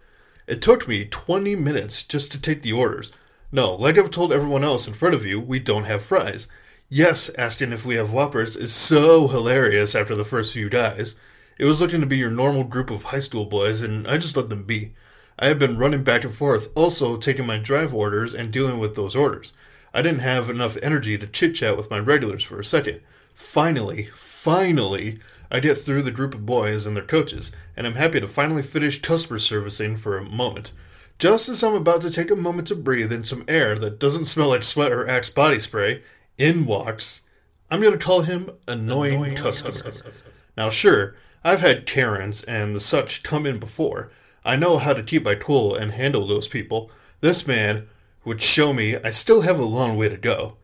It 0.47 0.61
took 0.61 0.87
me 0.87 1.05
20 1.05 1.55
minutes 1.55 2.03
just 2.03 2.31
to 2.31 2.41
take 2.41 2.63
the 2.63 2.73
orders. 2.73 3.11
No, 3.51 3.73
like 3.73 3.97
I've 3.97 4.11
told 4.11 4.33
everyone 4.33 4.63
else 4.63 4.87
in 4.87 4.93
front 4.93 5.15
of 5.15 5.25
you, 5.25 5.39
we 5.39 5.59
don't 5.59 5.85
have 5.85 6.03
fries. 6.03 6.47
Yes, 6.87 7.29
asking 7.37 7.71
if 7.71 7.85
we 7.85 7.95
have 7.95 8.11
Whoppers 8.11 8.55
is 8.55 8.73
so 8.73 9.27
hilarious 9.27 9.93
after 9.93 10.15
the 10.15 10.25
first 10.25 10.53
few 10.53 10.69
guys. 10.69 11.15
It 11.59 11.65
was 11.65 11.79
looking 11.79 11.99
to 11.99 12.07
be 12.07 12.17
your 12.17 12.31
normal 12.31 12.63
group 12.63 12.89
of 12.89 13.03
high 13.03 13.19
school 13.19 13.45
boys, 13.45 13.83
and 13.83 14.07
I 14.07 14.17
just 14.17 14.35
let 14.35 14.49
them 14.49 14.63
be. 14.63 14.93
I 15.37 15.47
have 15.47 15.59
been 15.59 15.77
running 15.77 16.03
back 16.03 16.23
and 16.23 16.33
forth, 16.33 16.69
also 16.75 17.15
taking 17.15 17.45
my 17.45 17.57
drive 17.57 17.93
orders 17.93 18.33
and 18.33 18.51
dealing 18.51 18.79
with 18.79 18.95
those 18.95 19.15
orders. 19.15 19.53
I 19.93 20.01
didn't 20.01 20.19
have 20.19 20.49
enough 20.49 20.77
energy 20.81 21.17
to 21.17 21.27
chit 21.27 21.55
chat 21.55 21.77
with 21.77 21.89
my 21.89 21.99
regulars 21.99 22.43
for 22.43 22.59
a 22.59 22.65
second. 22.65 23.01
Finally, 23.33 24.09
finally, 24.13 25.19
I 25.51 25.59
get 25.59 25.75
through 25.75 26.03
the 26.03 26.11
group 26.11 26.35
of 26.35 26.45
boys 26.45 26.85
and 26.85 26.95
their 26.95 27.03
coaches, 27.03 27.51
and 27.75 27.87
I'm 27.87 27.95
happy 27.95 28.19
to 28.19 28.27
finally 28.27 28.61
finish 28.61 29.01
customer 29.01 29.39
servicing 29.39 29.97
for 29.97 30.17
a 30.17 30.23
moment. 30.23 30.71
Just 31.17 31.49
as 31.49 31.63
I'm 31.63 31.75
about 31.75 32.01
to 32.03 32.11
take 32.11 32.31
a 32.31 32.35
moment 32.35 32.67
to 32.69 32.75
breathe 32.75 33.11
in 33.11 33.23
some 33.23 33.43
air 33.47 33.75
that 33.75 33.99
doesn't 33.99 34.25
smell 34.25 34.49
like 34.49 34.63
sweat 34.63 34.91
or 34.91 35.07
Axe 35.07 35.29
body 35.29 35.59
spray, 35.59 36.03
in 36.37 36.65
walks, 36.65 37.23
I'm 37.71 37.81
going 37.81 37.97
to 37.97 38.03
call 38.03 38.21
him 38.21 38.49
Annoying, 38.67 39.15
annoying 39.15 39.35
customer. 39.35 39.71
customer. 39.71 40.13
Now, 40.55 40.69
sure, 40.69 41.15
I've 41.43 41.61
had 41.61 41.85
Karens 41.85 42.43
and 42.43 42.75
the 42.75 42.79
such 42.79 43.23
come 43.23 43.45
in 43.45 43.59
before. 43.59 44.11
I 44.45 44.55
know 44.55 44.77
how 44.77 44.93
to 44.93 45.03
keep 45.03 45.23
my 45.23 45.35
cool 45.35 45.75
and 45.75 45.91
handle 45.91 46.25
those 46.25 46.47
people. 46.47 46.91
This 47.21 47.47
man 47.47 47.87
would 48.25 48.41
show 48.41 48.73
me 48.73 48.97
I 48.97 49.11
still 49.11 49.41
have 49.41 49.59
a 49.59 49.63
long 49.63 49.95
way 49.95 50.09
to 50.09 50.17
go. 50.17 50.57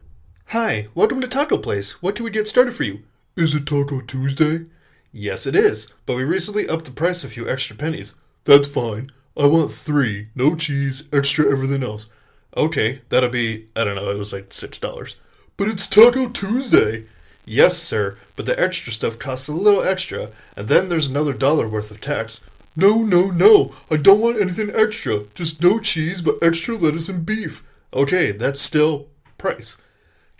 Hi, 0.47 0.87
welcome 0.93 1.21
to 1.21 1.27
Taco 1.27 1.57
Place. 1.57 2.01
What 2.01 2.15
can 2.15 2.25
we 2.25 2.31
get 2.31 2.47
started 2.47 2.73
for 2.73 2.83
you? 2.83 3.03
Is 3.37 3.55
it 3.55 3.65
Taco 3.65 4.01
Tuesday? 4.01 4.65
Yes, 5.13 5.45
it 5.45 5.55
is, 5.55 5.91
but 6.05 6.17
we 6.17 6.23
recently 6.25 6.67
upped 6.67 6.85
the 6.85 6.91
price 6.91 7.23
a 7.23 7.29
few 7.29 7.47
extra 7.47 7.75
pennies. 7.75 8.15
That's 8.43 8.67
fine. 8.67 9.11
I 9.37 9.47
want 9.47 9.71
three, 9.71 10.27
no 10.35 10.55
cheese, 10.55 11.07
extra 11.13 11.49
everything 11.49 11.81
else. 11.81 12.11
Okay, 12.57 13.01
that'll 13.09 13.29
be, 13.29 13.67
I 13.75 13.85
don't 13.85 13.95
know, 13.95 14.11
it 14.11 14.17
was 14.17 14.33
like 14.33 14.49
$6. 14.49 15.15
But 15.57 15.69
it's 15.69 15.87
Taco 15.87 16.29
Tuesday. 16.29 17.05
Yes, 17.45 17.77
sir, 17.77 18.17
but 18.35 18.45
the 18.45 18.59
extra 18.59 18.91
stuff 18.91 19.17
costs 19.17 19.47
a 19.47 19.53
little 19.53 19.83
extra, 19.83 20.31
and 20.57 20.67
then 20.67 20.89
there's 20.89 21.07
another 21.07 21.33
dollar 21.33 21.67
worth 21.67 21.91
of 21.91 22.01
tax. 22.01 22.41
No, 22.75 23.03
no, 23.03 23.29
no. 23.29 23.73
I 23.89 23.97
don't 23.97 24.19
want 24.19 24.41
anything 24.41 24.71
extra. 24.73 25.21
Just 25.33 25.61
no 25.61 25.79
cheese, 25.79 26.21
but 26.21 26.37
extra 26.41 26.75
lettuce 26.75 27.09
and 27.09 27.25
beef. 27.25 27.63
Okay, 27.93 28.31
that's 28.31 28.59
still 28.59 29.07
price. 29.37 29.81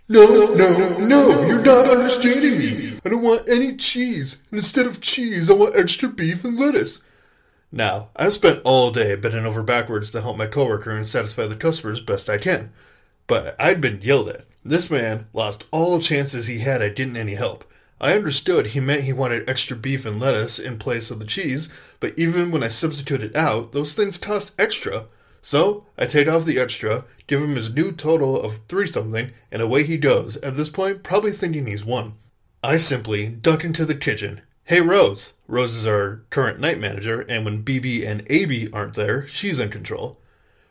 No, 0.08 0.26
no, 0.26 0.54
no, 0.54 0.98
no, 0.98 1.46
you're 1.46 1.64
not 1.64 1.88
understanding 1.88 2.58
me. 2.58 2.98
I 3.04 3.08
don't 3.08 3.22
want 3.22 3.48
any 3.48 3.74
cheese. 3.76 4.42
Instead 4.52 4.86
of 4.86 5.00
cheese, 5.00 5.50
I 5.50 5.54
want 5.54 5.74
extra 5.74 6.08
beef 6.08 6.44
and 6.44 6.58
lettuce. 6.58 7.02
Now, 7.72 8.10
I 8.14 8.28
spent 8.28 8.62
all 8.64 8.92
day 8.92 9.16
bending 9.16 9.44
over 9.44 9.62
backwards 9.62 10.12
to 10.12 10.20
help 10.20 10.36
my 10.36 10.46
coworker 10.46 10.90
and 10.90 11.06
satisfy 11.06 11.46
the 11.46 11.56
customers 11.56 11.98
best 12.00 12.30
I 12.30 12.38
can. 12.38 12.72
But 13.26 13.56
I'd 13.58 13.80
been 13.80 14.00
yelled 14.00 14.28
at. 14.28 14.44
This 14.64 14.90
man 14.90 15.26
lost 15.32 15.66
all 15.72 15.98
chances 15.98 16.46
he 16.46 16.60
had 16.60 16.82
at 16.82 16.94
getting 16.94 17.16
any 17.16 17.34
help. 17.34 17.64
I 18.00 18.12
understood 18.12 18.68
he 18.68 18.80
meant 18.80 19.04
he 19.04 19.12
wanted 19.14 19.48
extra 19.48 19.76
beef 19.76 20.04
and 20.04 20.20
lettuce 20.20 20.58
in 20.58 20.78
place 20.78 21.10
of 21.10 21.18
the 21.18 21.24
cheese, 21.24 21.70
but 21.98 22.12
even 22.18 22.50
when 22.50 22.62
I 22.62 22.68
substituted 22.68 23.34
out, 23.34 23.72
those 23.72 23.94
things 23.94 24.18
cost 24.18 24.54
extra. 24.58 25.06
So 25.40 25.86
I 25.96 26.04
take 26.04 26.28
off 26.28 26.44
the 26.44 26.58
extra, 26.58 27.06
give 27.26 27.40
him 27.40 27.54
his 27.56 27.72
new 27.72 27.92
total 27.92 28.38
of 28.38 28.58
three 28.68 28.86
something, 28.86 29.30
and 29.50 29.62
away 29.62 29.84
he 29.84 29.96
goes, 29.96 30.36
at 30.38 30.56
this 30.56 30.68
point 30.68 31.04
probably 31.04 31.32
thinking 31.32 31.66
he's 31.66 31.84
won. 31.84 32.14
I 32.62 32.76
simply 32.76 33.28
duck 33.28 33.64
into 33.64 33.86
the 33.86 33.94
kitchen. 33.94 34.42
Hey 34.64 34.80
Rose! 34.80 35.34
Rose 35.46 35.74
is 35.74 35.86
our 35.86 36.22
current 36.28 36.60
night 36.60 36.78
manager, 36.78 37.20
and 37.28 37.44
when 37.44 37.62
BB 37.62 38.06
and 38.06 38.26
AB 38.28 38.68
aren't 38.72 38.94
there, 38.94 39.26
she's 39.26 39.58
in 39.58 39.70
control. 39.70 40.20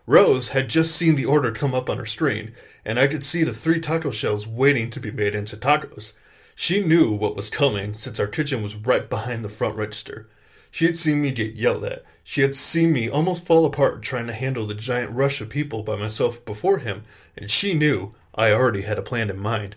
Rose 0.06 0.50
had 0.50 0.70
just 0.70 0.96
seen 0.96 1.16
the 1.16 1.26
order 1.26 1.52
come 1.52 1.74
up 1.74 1.90
on 1.90 1.98
her 1.98 2.06
screen, 2.06 2.52
and 2.84 3.00
I 3.00 3.08
could 3.08 3.24
see 3.24 3.44
the 3.44 3.54
three 3.54 3.80
taco 3.80 4.12
shells 4.12 4.46
waiting 4.46 4.92
to 4.92 5.00
be 5.00 5.10
made 5.10 5.34
into 5.34 5.58
tacos. 5.58 6.14
She 6.56 6.82
knew 6.82 7.12
what 7.12 7.36
was 7.36 7.50
coming 7.50 7.94
since 7.94 8.20
our 8.20 8.28
kitchen 8.28 8.64
was 8.64 8.76
right 8.76 9.08
behind 9.10 9.44
the 9.44 9.50
front 9.50 9.76
register. 9.76 10.28
She 10.72 10.86
had 10.86 10.98
seen 10.98 11.22
me 11.22 11.32
get 11.32 11.54
yelled 11.54 11.84
at. 11.84 12.04
She 12.24 12.42
had 12.42 12.56
seen 12.56 12.92
me 12.92 13.10
almost 13.10 13.46
fall 13.46 13.66
apart 13.66 14.02
trying 14.02 14.28
to 14.28 14.34
handle 14.34 14.66
the 14.66 14.74
giant 14.74 15.12
rush 15.12 15.42
of 15.42 15.50
people 15.50 15.84
by 15.84 15.96
myself 15.96 16.44
before 16.46 16.80
him, 16.80 17.04
and 17.38 17.52
she 17.52 17.74
knew 17.74 18.12
I 18.34 18.52
already 18.52 18.82
had 18.82 18.98
a 18.98 19.04
plan 19.04 19.30
in 19.30 19.38
mind. 19.38 19.76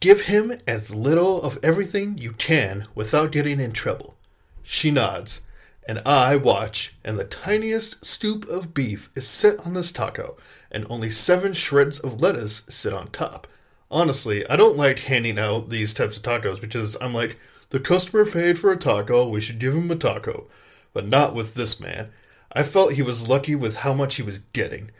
Give 0.00 0.22
him 0.22 0.52
as 0.66 0.94
little 0.94 1.42
of 1.42 1.58
everything 1.62 2.16
you 2.18 2.32
can 2.32 2.86
without 2.94 3.32
getting 3.32 3.60
in 3.60 3.72
trouble. 3.72 4.16
She 4.62 4.90
nods 4.90 5.40
and 5.88 6.02
I 6.04 6.36
watch, 6.36 6.94
and 7.02 7.18
the 7.18 7.24
tiniest 7.24 8.04
scoop 8.04 8.46
of 8.46 8.74
beef 8.74 9.08
is 9.16 9.26
set 9.26 9.58
on 9.60 9.72
this 9.72 9.90
taco, 9.90 10.36
and 10.70 10.86
only 10.90 11.08
seven 11.08 11.54
shreds 11.54 11.98
of 11.98 12.20
lettuce 12.20 12.62
sit 12.68 12.92
on 12.92 13.08
top. 13.08 13.46
Honestly, 13.90 14.48
I 14.48 14.56
don't 14.56 14.76
like 14.76 15.00
handing 15.00 15.38
out 15.38 15.70
these 15.70 15.94
types 15.94 16.16
of 16.16 16.22
tacos 16.22 16.60
because 16.60 16.96
I'm 17.00 17.14
like, 17.14 17.38
the 17.70 17.80
customer 17.80 18.24
paid 18.24 18.58
for 18.58 18.70
a 18.72 18.76
taco, 18.76 19.28
we 19.28 19.40
should 19.40 19.58
give 19.58 19.74
him 19.74 19.90
a 19.90 19.96
taco. 19.96 20.46
but 20.92 21.06
not 21.06 21.34
with 21.34 21.54
this 21.54 21.80
man. 21.80 22.10
I 22.52 22.62
felt 22.62 22.94
he 22.94 23.02
was 23.02 23.28
lucky 23.28 23.54
with 23.54 23.78
how 23.78 23.92
much 23.92 24.16
he 24.16 24.22
was 24.22 24.40
getting. 24.52 24.90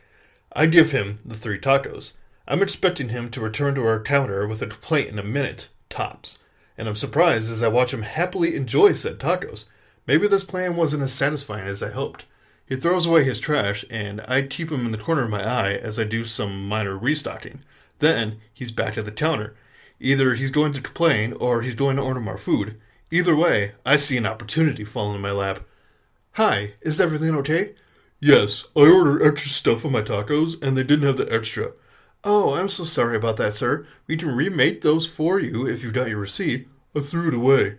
I 0.52 0.66
give 0.66 0.92
him 0.92 1.20
the 1.24 1.34
three 1.34 1.58
tacos. 1.58 2.12
I'm 2.46 2.62
expecting 2.62 3.08
him 3.08 3.30
to 3.30 3.40
return 3.40 3.74
to 3.74 3.86
our 3.86 4.00
counter 4.02 4.46
with 4.46 4.62
a 4.62 4.66
complaint 4.66 5.08
in 5.08 5.18
a 5.18 5.22
minute, 5.22 5.68
tops. 5.90 6.38
And 6.76 6.88
I'm 6.88 6.96
surprised 6.96 7.50
as 7.50 7.62
I 7.62 7.68
watch 7.68 7.92
him 7.92 8.02
happily 8.02 8.54
enjoy 8.54 8.92
said 8.92 9.18
tacos. 9.18 9.64
Maybe 10.06 10.28
this 10.28 10.44
plan 10.44 10.76
wasn't 10.76 11.02
as 11.02 11.12
satisfying 11.12 11.66
as 11.66 11.82
I 11.82 11.90
hoped. 11.90 12.24
He 12.66 12.76
throws 12.76 13.06
away 13.06 13.24
his 13.24 13.40
trash, 13.40 13.84
and 13.90 14.20
I 14.28 14.42
keep 14.42 14.70
him 14.70 14.86
in 14.86 14.92
the 14.92 14.98
corner 14.98 15.24
of 15.24 15.30
my 15.30 15.42
eye 15.42 15.72
as 15.72 15.98
I 15.98 16.04
do 16.04 16.24
some 16.24 16.68
minor 16.68 16.96
restocking. 16.96 17.62
Then 17.98 18.40
he's 18.52 18.70
back 18.70 18.96
at 18.96 19.04
the 19.04 19.12
counter. 19.12 19.56
Either 20.00 20.34
he's 20.34 20.50
going 20.50 20.72
to 20.72 20.80
complain 20.80 21.32
or 21.40 21.62
he's 21.62 21.74
going 21.74 21.96
to 21.96 22.02
order 22.02 22.20
more 22.20 22.38
food. 22.38 22.80
Either 23.10 23.34
way, 23.34 23.72
I 23.84 23.96
see 23.96 24.16
an 24.16 24.26
opportunity 24.26 24.84
fall 24.84 25.14
in 25.14 25.20
my 25.20 25.32
lap. 25.32 25.60
Hi, 26.32 26.72
is 26.82 27.00
everything 27.00 27.34
okay? 27.36 27.74
Yes, 28.20 28.68
I 28.76 28.80
ordered 28.80 29.26
extra 29.26 29.50
stuff 29.50 29.84
on 29.84 29.92
my 29.92 30.02
tacos, 30.02 30.60
and 30.62 30.76
they 30.76 30.82
didn't 30.82 31.06
have 31.06 31.16
the 31.16 31.32
extra. 31.32 31.72
Oh, 32.24 32.54
I'm 32.54 32.68
so 32.68 32.84
sorry 32.84 33.16
about 33.16 33.36
that, 33.38 33.54
sir. 33.54 33.86
We 34.06 34.16
can 34.16 34.34
remake 34.34 34.82
those 34.82 35.06
for 35.06 35.40
you 35.40 35.66
if 35.66 35.82
you've 35.82 35.92
got 35.92 36.08
your 36.08 36.18
receipt. 36.18 36.68
I 36.94 37.00
threw 37.00 37.28
it 37.28 37.34
away. 37.34 37.76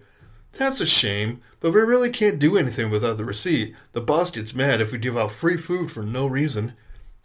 That's 0.53 0.81
a 0.81 0.85
shame, 0.85 1.41
but 1.59 1.73
we 1.73 1.81
really 1.81 2.09
can't 2.09 2.39
do 2.39 2.57
anything 2.57 2.89
without 2.89 3.17
the 3.17 3.25
receipt. 3.25 3.75
The 3.91 4.01
boss 4.01 4.31
gets 4.31 4.55
mad 4.55 4.81
if 4.81 4.91
we 4.91 4.97
give 4.97 5.17
out 5.17 5.31
free 5.31 5.57
food 5.57 5.91
for 5.91 6.03
no 6.03 6.25
reason. 6.25 6.73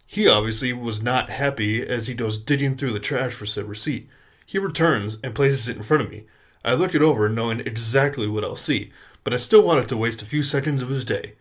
He 0.05 0.27
obviously 0.27 0.71
was 0.73 1.01
not 1.01 1.29
happy 1.29 1.81
as 1.81 2.07
he 2.07 2.13
goes 2.13 2.37
digging 2.37 2.75
through 2.75 2.91
the 2.91 2.99
trash 2.99 3.33
for 3.33 3.45
said 3.45 3.65
receipt. 3.65 4.07
He 4.45 4.59
returns 4.59 5.17
and 5.23 5.33
places 5.33 5.67
it 5.67 5.77
in 5.77 5.83
front 5.83 6.03
of 6.03 6.11
me. 6.11 6.25
I 6.63 6.73
look 6.73 6.95
it 6.95 7.01
over 7.01 7.27
knowing 7.27 7.59
exactly 7.59 8.27
what 8.27 8.43
I'll 8.43 8.55
see, 8.55 8.91
but 9.23 9.33
I 9.33 9.37
still 9.37 9.65
wanted 9.65 9.89
to 9.89 9.97
waste 9.97 10.21
a 10.21 10.25
few 10.25 10.43
seconds 10.43 10.81
of 10.81 10.89
his 10.89 11.05
day. 11.05 11.33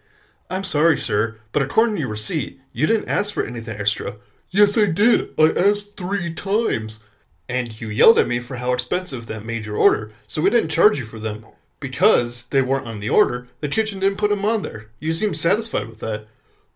I'm 0.51 0.65
sorry, 0.65 0.97
sir, 0.97 1.39
but 1.53 1.63
according 1.63 1.97
to 1.97 2.01
your 2.01 2.11
receipt, 2.11 2.61
you 2.73 2.87
didn't 2.87 3.09
ask 3.09 3.33
for 3.33 3.47
anything 3.47 3.79
extra. 3.79 4.17
Yes, 4.51 4.77
I 4.79 4.87
did. 4.87 5.31
I 5.39 5.53
asked 5.57 5.97
three 5.97 6.33
times. 6.33 7.03
And 7.49 7.79
you 7.81 7.89
yelled 7.89 8.19
at 8.19 8.27
me 8.27 8.41
for 8.41 8.57
how 8.57 8.73
expensive 8.73 9.27
that 9.27 9.45
made 9.45 9.67
your 9.67 9.77
order, 9.77 10.13
so 10.27 10.41
we 10.41 10.51
didn't 10.51 10.71
charge 10.71 10.99
you 10.99 11.05
for 11.05 11.19
them. 11.19 11.45
Because 11.81 12.47
they 12.47 12.63
weren't 12.63 12.87
on 12.87 13.01
the 13.01 13.11
order, 13.11 13.49
the 13.61 13.69
kitchen 13.69 14.01
didn't 14.01 14.19
put 14.19 14.31
them 14.31 14.45
on 14.45 14.63
there. 14.63 14.91
You 14.99 15.13
seemed 15.13 15.37
satisfied 15.37 15.87
with 15.87 16.01
that. 16.01 16.27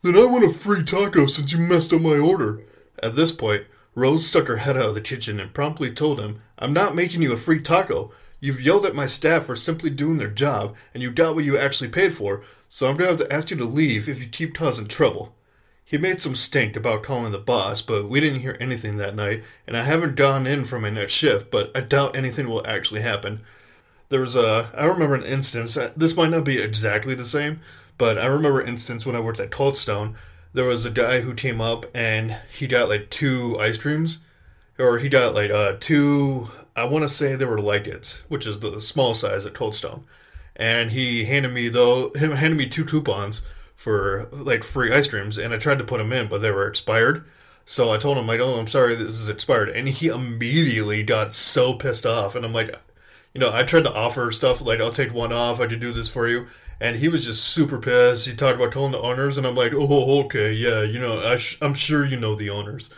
Then 0.02 0.16
I 0.16 0.24
want 0.26 0.44
a 0.44 0.50
free 0.50 0.84
taco 0.84 1.26
since 1.26 1.52
you 1.52 1.58
messed 1.58 1.92
up 1.92 2.00
my 2.00 2.18
order. 2.18 2.62
At 3.02 3.16
this 3.16 3.32
point, 3.32 3.64
Rose 3.94 4.26
stuck 4.26 4.46
her 4.46 4.58
head 4.58 4.76
out 4.76 4.90
of 4.90 4.94
the 4.94 5.00
kitchen 5.00 5.40
and 5.40 5.52
promptly 5.52 5.90
told 5.90 6.20
him, 6.20 6.40
I'm 6.56 6.72
not 6.72 6.94
making 6.94 7.20
you 7.20 7.32
a 7.32 7.36
free 7.36 7.60
taco. 7.60 8.12
You've 8.40 8.60
yelled 8.60 8.86
at 8.86 8.94
my 8.94 9.06
staff 9.06 9.46
for 9.46 9.56
simply 9.56 9.90
doing 9.90 10.18
their 10.18 10.30
job, 10.30 10.76
and 10.94 11.02
you 11.02 11.10
got 11.10 11.34
what 11.34 11.44
you 11.44 11.58
actually 11.58 11.90
paid 11.90 12.14
for, 12.14 12.44
so 12.68 12.88
I'm 12.88 12.96
to 12.98 13.06
have 13.06 13.18
to 13.18 13.32
ask 13.32 13.50
you 13.50 13.56
to 13.56 13.64
leave 13.64 14.08
if 14.08 14.20
you 14.20 14.28
keep 14.28 14.54
causing 14.54 14.86
trouble. 14.86 15.34
He 15.84 15.98
made 15.98 16.20
some 16.20 16.36
stink 16.36 16.76
about 16.76 17.02
calling 17.02 17.32
the 17.32 17.38
boss, 17.38 17.82
but 17.82 18.08
we 18.08 18.20
didn't 18.20 18.40
hear 18.40 18.56
anything 18.60 18.98
that 18.98 19.16
night, 19.16 19.42
and 19.66 19.76
I 19.76 19.82
haven't 19.82 20.14
gone 20.14 20.46
in 20.46 20.64
for 20.64 20.78
my 20.78 20.90
next 20.90 21.14
shift, 21.14 21.50
but 21.50 21.72
I 21.74 21.80
doubt 21.80 22.14
anything 22.14 22.48
will 22.48 22.64
actually 22.66 23.00
happen. 23.00 23.40
There 24.10 24.20
was 24.20 24.36
a, 24.36 24.68
I 24.76 24.84
remember 24.84 25.16
an 25.16 25.24
instance, 25.24 25.76
uh, 25.76 25.92
this 25.96 26.14
might 26.14 26.30
not 26.30 26.44
be 26.44 26.58
exactly 26.58 27.14
the 27.14 27.24
same, 27.24 27.60
but 27.98 28.16
I 28.16 28.26
remember 28.26 28.62
instance 28.62 29.04
when 29.04 29.16
I 29.16 29.20
worked 29.20 29.40
at 29.40 29.50
Cold 29.50 29.76
Stone, 29.76 30.16
there 30.54 30.64
was 30.64 30.84
a 30.84 30.90
guy 30.90 31.20
who 31.20 31.34
came 31.34 31.60
up 31.60 31.84
and 31.94 32.38
he 32.50 32.66
got 32.66 32.88
like 32.88 33.10
two 33.10 33.58
ice 33.60 33.76
creams, 33.76 34.22
or 34.78 34.98
he 34.98 35.08
got 35.08 35.34
like 35.34 35.50
uh, 35.50 35.76
two, 35.80 36.48
I 36.76 36.84
want 36.84 37.02
to 37.02 37.08
say 37.08 37.34
they 37.34 37.44
were 37.44 37.58
Lickits, 37.58 38.22
which 38.28 38.46
is 38.46 38.60
the 38.60 38.80
small 38.80 39.14
size 39.14 39.44
at 39.44 39.54
Cold 39.54 39.74
Stone. 39.74 40.04
And 40.54 40.92
he 40.92 41.24
handed 41.24 41.52
me 41.52 41.68
though, 41.68 42.10
him 42.14 42.32
handed 42.32 42.56
me 42.56 42.68
two 42.68 42.84
coupons 42.84 43.42
for 43.74 44.28
like 44.32 44.64
free 44.64 44.92
ice 44.92 45.08
creams, 45.08 45.36
and 45.36 45.52
I 45.52 45.58
tried 45.58 45.78
to 45.78 45.84
put 45.84 45.98
them 45.98 46.12
in, 46.12 46.28
but 46.28 46.40
they 46.40 46.50
were 46.50 46.66
expired. 46.68 47.24
So 47.64 47.92
I 47.92 47.98
told 47.98 48.16
him, 48.16 48.26
like, 48.26 48.40
oh, 48.40 48.58
I'm 48.58 48.66
sorry, 48.66 48.94
this 48.94 49.20
is 49.20 49.28
expired. 49.28 49.68
And 49.68 49.86
he 49.86 50.06
immediately 50.06 51.02
got 51.02 51.34
so 51.34 51.74
pissed 51.74 52.06
off. 52.06 52.34
And 52.34 52.42
I'm 52.46 52.54
like, 52.54 52.74
you 53.34 53.42
know, 53.42 53.50
I 53.52 53.62
tried 53.62 53.84
to 53.84 53.92
offer 53.92 54.32
stuff 54.32 54.62
like, 54.62 54.80
I'll 54.80 54.90
take 54.90 55.12
one 55.12 55.34
off, 55.34 55.60
I 55.60 55.66
could 55.66 55.78
do 55.78 55.92
this 55.92 56.08
for 56.08 56.26
you 56.28 56.46
and 56.80 56.97
he 56.97 57.08
was 57.08 57.25
just 57.25 57.44
super 57.44 57.78
pissed. 57.78 58.26
He 58.26 58.35
talked 58.35 58.56
about 58.56 58.73
calling 58.73 58.92
the 58.92 59.00
owners, 59.00 59.37
and 59.37 59.47
I'm 59.47 59.54
like, 59.54 59.73
oh, 59.75 60.25
okay, 60.25 60.52
yeah, 60.52 60.82
you 60.82 60.99
know, 60.99 61.20
I 61.20 61.37
sh- 61.37 61.58
I'm 61.61 61.75
sure 61.75 62.04
you 62.04 62.18
know 62.18 62.35
the 62.35 62.50
owners. 62.50 62.90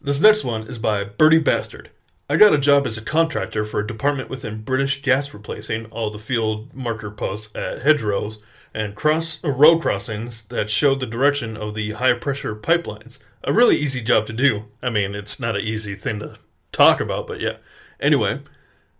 This 0.00 0.20
next 0.20 0.44
one 0.44 0.62
is 0.62 0.78
by 0.78 1.04
Bertie 1.04 1.38
Bastard. 1.38 1.90
I 2.28 2.36
got 2.36 2.52
a 2.52 2.58
job 2.58 2.86
as 2.86 2.98
a 2.98 3.02
contractor 3.02 3.64
for 3.64 3.80
a 3.80 3.86
department 3.86 4.28
within 4.28 4.62
British 4.62 5.00
Gas 5.02 5.32
replacing 5.32 5.86
all 5.86 6.10
the 6.10 6.18
field 6.18 6.74
marker 6.74 7.10
posts 7.10 7.54
at 7.54 7.80
hedgerows 7.80 8.42
and 8.74 8.94
cross 8.94 9.42
uh, 9.44 9.50
road 9.50 9.80
crossings 9.80 10.42
that 10.48 10.68
showed 10.68 11.00
the 11.00 11.06
direction 11.06 11.56
of 11.56 11.74
the 11.74 11.92
high 11.92 12.12
pressure 12.12 12.54
pipelines. 12.54 13.18
A 13.44 13.52
really 13.52 13.76
easy 13.76 14.02
job 14.02 14.26
to 14.26 14.32
do. 14.32 14.64
I 14.82 14.90
mean, 14.90 15.14
it's 15.14 15.40
not 15.40 15.56
an 15.56 15.62
easy 15.62 15.94
thing 15.94 16.18
to 16.18 16.36
talk 16.72 17.00
about, 17.00 17.26
but 17.26 17.40
yeah. 17.40 17.56
Anyway, 18.00 18.40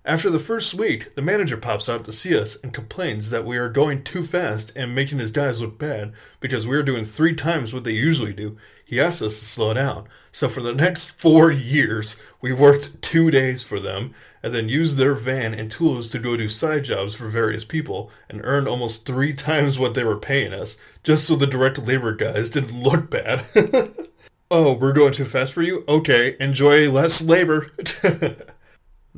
after 0.06 0.30
the 0.30 0.38
first 0.38 0.74
week, 0.74 1.16
the 1.16 1.22
manager 1.22 1.56
pops 1.56 1.88
out 1.88 2.04
to 2.04 2.12
see 2.12 2.38
us 2.38 2.56
and 2.62 2.72
complains 2.72 3.30
that 3.30 3.44
we 3.44 3.56
are 3.56 3.68
going 3.68 4.04
too 4.04 4.22
fast 4.22 4.72
and 4.76 4.94
making 4.94 5.18
his 5.18 5.32
guys 5.32 5.60
look 5.60 5.78
bad 5.78 6.12
because 6.38 6.64
we 6.64 6.76
are 6.76 6.84
doing 6.84 7.04
three 7.04 7.34
times 7.34 7.74
what 7.74 7.82
they 7.82 7.90
usually 7.90 8.32
do. 8.32 8.56
He 8.84 9.00
asks 9.00 9.20
us 9.20 9.40
to 9.40 9.44
slow 9.44 9.74
down. 9.74 10.06
So 10.30 10.48
for 10.48 10.60
the 10.60 10.72
next 10.72 11.10
four 11.10 11.50
years, 11.50 12.20
we 12.40 12.52
worked 12.52 13.02
two 13.02 13.32
days 13.32 13.64
for 13.64 13.80
them 13.80 14.14
and 14.44 14.54
then 14.54 14.68
used 14.68 14.96
their 14.96 15.14
van 15.14 15.52
and 15.52 15.72
tools 15.72 16.10
to 16.10 16.20
go 16.20 16.36
do 16.36 16.48
side 16.48 16.84
jobs 16.84 17.16
for 17.16 17.26
various 17.26 17.64
people 17.64 18.12
and 18.30 18.40
earned 18.44 18.68
almost 18.68 19.06
three 19.06 19.32
times 19.32 19.76
what 19.76 19.94
they 19.94 20.04
were 20.04 20.16
paying 20.16 20.52
us 20.52 20.78
just 21.02 21.26
so 21.26 21.34
the 21.34 21.48
direct 21.48 21.84
labor 21.84 22.14
guys 22.14 22.50
didn't 22.50 22.80
look 22.80 23.10
bad. 23.10 23.44
oh, 24.52 24.74
we're 24.74 24.92
going 24.92 25.12
too 25.12 25.24
fast 25.24 25.52
for 25.52 25.62
you? 25.62 25.84
Okay, 25.88 26.36
enjoy 26.38 26.88
less 26.88 27.20
labor. 27.20 27.72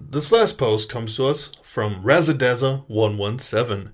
This 0.01 0.31
last 0.31 0.59
post 0.59 0.89
comes 0.89 1.17
to 1.17 1.27
us 1.27 1.51
from 1.61 2.05
Razadaza117. 2.05 3.91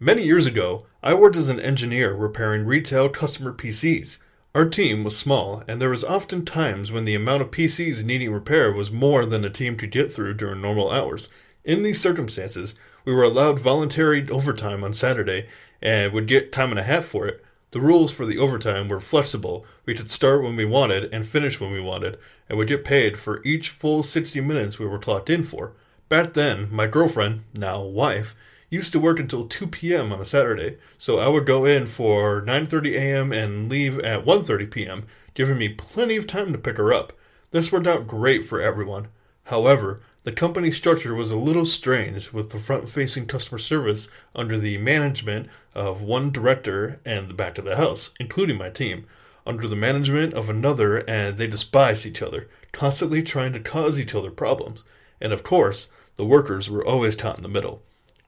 Many 0.00 0.24
years 0.24 0.44
ago, 0.44 0.86
I 1.04 1.14
worked 1.14 1.36
as 1.36 1.48
an 1.48 1.60
engineer 1.60 2.12
repairing 2.14 2.66
retail 2.66 3.08
customer 3.08 3.52
PCs. 3.52 4.18
Our 4.56 4.68
team 4.68 5.04
was 5.04 5.16
small, 5.16 5.62
and 5.68 5.80
there 5.80 5.90
was 5.90 6.02
often 6.02 6.44
times 6.44 6.90
when 6.90 7.04
the 7.04 7.14
amount 7.14 7.42
of 7.42 7.52
PCs 7.52 8.04
needing 8.04 8.32
repair 8.32 8.72
was 8.72 8.90
more 8.90 9.24
than 9.24 9.42
the 9.42 9.48
team 9.48 9.76
could 9.76 9.92
get 9.92 10.12
through 10.12 10.34
during 10.34 10.60
normal 10.60 10.90
hours. 10.90 11.28
In 11.64 11.84
these 11.84 12.00
circumstances, 12.00 12.74
we 13.04 13.14
were 13.14 13.22
allowed 13.22 13.60
voluntary 13.60 14.28
overtime 14.28 14.82
on 14.82 14.94
Saturday 14.94 15.46
and 15.80 16.12
would 16.12 16.26
get 16.26 16.50
time 16.50 16.70
and 16.70 16.80
a 16.80 16.82
half 16.82 17.04
for 17.04 17.28
it. 17.28 17.42
The 17.72 17.80
rules 17.80 18.12
for 18.12 18.24
the 18.24 18.38
overtime 18.38 18.88
were 18.88 19.00
flexible. 19.00 19.66
We 19.84 19.94
could 19.94 20.10
start 20.10 20.42
when 20.42 20.56
we 20.56 20.64
wanted 20.64 21.12
and 21.12 21.26
finish 21.26 21.60
when 21.60 21.72
we 21.72 21.80
wanted, 21.80 22.16
and 22.48 22.58
we'd 22.58 22.68
get 22.68 22.84
paid 22.84 23.18
for 23.18 23.42
each 23.44 23.70
full 23.70 24.02
60 24.02 24.40
minutes 24.40 24.78
we 24.78 24.86
were 24.86 24.98
clocked 24.98 25.28
in 25.28 25.44
for. 25.44 25.72
Back 26.08 26.34
then, 26.34 26.68
my 26.70 26.86
girlfriend, 26.86 27.42
now 27.52 27.82
wife, 27.82 28.36
used 28.70 28.92
to 28.92 29.00
work 29.00 29.18
until 29.18 29.46
2 29.46 29.66
p.m. 29.66 30.12
on 30.12 30.20
a 30.20 30.24
Saturday, 30.24 30.78
so 30.98 31.18
I 31.18 31.28
would 31.28 31.46
go 31.46 31.64
in 31.64 31.86
for 31.86 32.42
9:30 32.42 32.92
a.m. 32.94 33.32
and 33.32 33.68
leave 33.68 33.98
at 33.98 34.24
1:30 34.24 34.70
p.m., 34.70 35.04
giving 35.34 35.58
me 35.58 35.68
plenty 35.68 36.16
of 36.16 36.26
time 36.26 36.52
to 36.52 36.58
pick 36.58 36.76
her 36.76 36.92
up. 36.92 37.12
This 37.50 37.72
worked 37.72 37.86
out 37.86 38.06
great 38.06 38.44
for 38.44 38.60
everyone. 38.60 39.08
However, 39.44 40.00
the 40.26 40.32
company 40.32 40.72
structure 40.72 41.14
was 41.14 41.30
a 41.30 41.36
little 41.36 41.64
strange, 41.64 42.32
with 42.32 42.50
the 42.50 42.58
front 42.58 42.88
facing 42.88 43.26
customer 43.26 43.58
service 43.58 44.08
under 44.34 44.58
the 44.58 44.76
management 44.76 45.48
of 45.72 46.02
one 46.02 46.32
director 46.32 46.98
and 47.06 47.28
the 47.28 47.34
back 47.34 47.58
of 47.58 47.64
the 47.64 47.76
house, 47.76 48.12
including 48.18 48.58
my 48.58 48.68
team, 48.68 49.06
under 49.46 49.68
the 49.68 49.76
management 49.76 50.34
of 50.34 50.50
another, 50.50 51.08
and 51.08 51.38
they 51.38 51.46
despised 51.46 52.04
each 52.04 52.22
other, 52.22 52.48
constantly 52.72 53.22
trying 53.22 53.52
to 53.52 53.60
cause 53.60 54.00
each 54.00 54.16
other 54.16 54.32
problems. 54.32 54.82
And 55.20 55.32
of 55.32 55.44
course, 55.44 55.86
the 56.16 56.26
workers 56.26 56.68
were 56.68 56.84
always 56.84 57.14
caught 57.14 57.36
in 57.36 57.44
the 57.44 57.48
middle. 57.48 57.84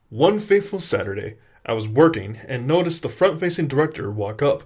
One 0.09 0.39
fateful 0.39 0.79
Saturday, 0.79 1.35
I 1.65 1.73
was 1.73 1.89
working 1.89 2.37
and 2.47 2.65
noticed 2.65 3.03
the 3.03 3.09
front 3.09 3.41
facing 3.41 3.67
director 3.67 4.09
walk 4.09 4.41
up, 4.41 4.63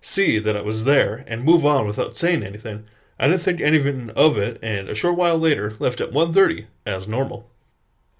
see 0.00 0.38
that 0.38 0.56
I 0.56 0.62
was 0.62 0.84
there, 0.84 1.24
and 1.26 1.42
move 1.42 1.66
on 1.66 1.84
without 1.84 2.16
saying 2.16 2.44
anything. 2.44 2.84
I 3.18 3.28
didn't 3.28 3.42
think 3.42 3.60
anything 3.60 4.10
of 4.10 4.36
it, 4.36 4.58
and 4.62 4.88
a 4.88 4.94
short 4.94 5.16
while 5.16 5.38
later 5.38 5.74
left 5.78 6.00
at 6.00 6.10
1.30 6.10 6.66
as 6.84 7.08
normal. 7.08 7.50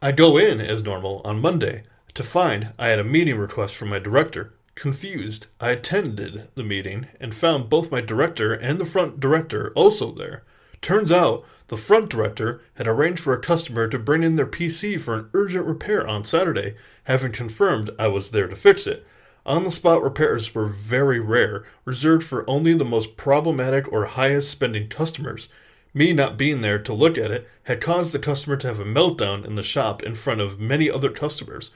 I 0.01 0.13
go 0.13 0.37
in 0.39 0.61
as 0.61 0.85
normal 0.85 1.21
on 1.25 1.41
Monday 1.41 1.83
to 2.15 2.23
find 2.23 2.73
I 2.79 2.89
had 2.89 2.99
a 2.99 3.05
meeting 3.05 3.37
request 3.37 3.77
from 3.77 3.91
my 3.91 3.99
director. 3.99 4.55
Confused, 4.75 5.47
I 5.61 5.71
attended 5.71 6.49
the 6.55 6.63
meeting 6.63 7.07
and 7.21 7.35
found 7.35 7.69
both 7.69 7.91
my 7.91 8.01
director 8.01 8.55
and 8.55 8.79
the 8.79 8.85
front 8.87 9.21
director 9.21 9.73
also 9.75 10.13
there. 10.13 10.45
Turns 10.81 11.11
out 11.11 11.45
the 11.69 11.77
front 11.77 12.11
director 12.11 12.61
had 12.75 12.87
arranged 12.87 13.21
for 13.21 13.33
a 13.33 13.41
customer 13.41 13.89
to 13.89 13.99
bring 13.99 14.23
in 14.23 14.37
their 14.37 14.47
PC 14.47 15.01
for 15.01 15.15
an 15.15 15.31
urgent 15.35 15.67
repair 15.67 16.07
on 16.07 16.25
Saturday, 16.25 16.75
having 17.05 17.33
confirmed 17.33 17.91
I 17.99 18.09
was 18.09 18.31
there 18.31 18.47
to 18.47 18.57
fix 18.57 18.87
it. 18.87 19.07
On 19.47 19.63
the 19.63 19.71
spot 19.71 20.03
repairs 20.03 20.57
were 20.57 20.67
very 20.67 21.21
rare, 21.21 21.65
reserved 21.85 22.27
for 22.27 22.45
only 22.51 22.73
the 22.73 22.85
most 22.85 23.17
problematic 23.17 23.91
or 23.93 24.05
highest 24.07 24.51
spending 24.51 24.89
customers. 24.89 25.49
Me 25.95 26.13
not 26.13 26.37
being 26.37 26.63
there 26.63 26.81
to 26.81 26.93
look 26.93 27.17
at 27.17 27.31
it 27.31 27.49
had 27.63 27.81
caused 27.81 28.13
the 28.13 28.19
customer 28.19 28.57
to 28.57 28.67
have 28.67 28.81
a 28.81 28.85
meltdown 28.85 29.47
in 29.47 29.55
the 29.55 29.63
shop 29.63 30.03
in 30.03 30.17
front 30.17 30.41
of 30.41 30.59
many 30.59 30.91
other 30.91 31.11
customers. 31.11 31.71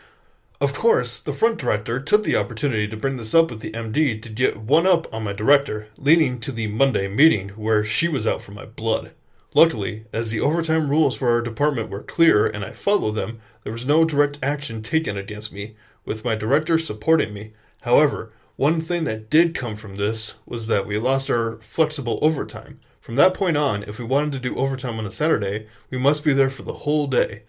Of 0.60 0.74
course, 0.74 1.20
the 1.20 1.32
front 1.32 1.58
director 1.58 2.00
took 2.00 2.24
the 2.24 2.34
opportunity 2.34 2.88
to 2.88 2.96
bring 2.96 3.18
this 3.18 3.36
up 3.36 3.52
with 3.52 3.60
the 3.60 3.70
MD 3.70 4.20
to 4.20 4.28
get 4.28 4.56
one 4.56 4.86
up 4.86 5.06
on 5.14 5.22
my 5.22 5.32
director, 5.32 5.86
leading 5.96 6.40
to 6.40 6.50
the 6.50 6.66
Monday 6.66 7.06
meeting 7.06 7.50
where 7.50 7.84
she 7.84 8.08
was 8.08 8.26
out 8.26 8.42
for 8.42 8.50
my 8.50 8.64
blood. 8.64 9.12
Luckily, 9.54 10.06
as 10.12 10.30
the 10.30 10.40
overtime 10.40 10.90
rules 10.90 11.14
for 11.14 11.30
our 11.30 11.40
department 11.40 11.88
were 11.88 12.02
clear 12.02 12.48
and 12.48 12.64
I 12.64 12.70
followed 12.70 13.12
them, 13.12 13.38
there 13.62 13.72
was 13.72 13.86
no 13.86 14.04
direct 14.04 14.38
action 14.42 14.82
taken 14.82 15.16
against 15.16 15.52
me, 15.52 15.76
with 16.04 16.24
my 16.24 16.34
director 16.34 16.78
supporting 16.78 17.32
me. 17.32 17.52
However, 17.82 18.32
one 18.56 18.80
thing 18.80 19.04
that 19.04 19.30
did 19.30 19.54
come 19.54 19.76
from 19.76 19.96
this 19.96 20.34
was 20.44 20.66
that 20.66 20.86
we 20.86 20.98
lost 20.98 21.30
our 21.30 21.56
flexible 21.60 22.18
overtime. 22.20 22.80
From 23.00 23.16
that 23.16 23.34
point 23.34 23.56
on, 23.56 23.82
if 23.84 23.98
we 23.98 24.04
wanted 24.04 24.32
to 24.32 24.38
do 24.38 24.56
overtime 24.56 24.98
on 24.98 25.06
a 25.06 25.10
Saturday, 25.10 25.66
we 25.90 25.98
must 25.98 26.22
be 26.22 26.32
there 26.34 26.50
for 26.50 26.62
the 26.62 26.84
whole 26.84 27.06
day. 27.06 27.42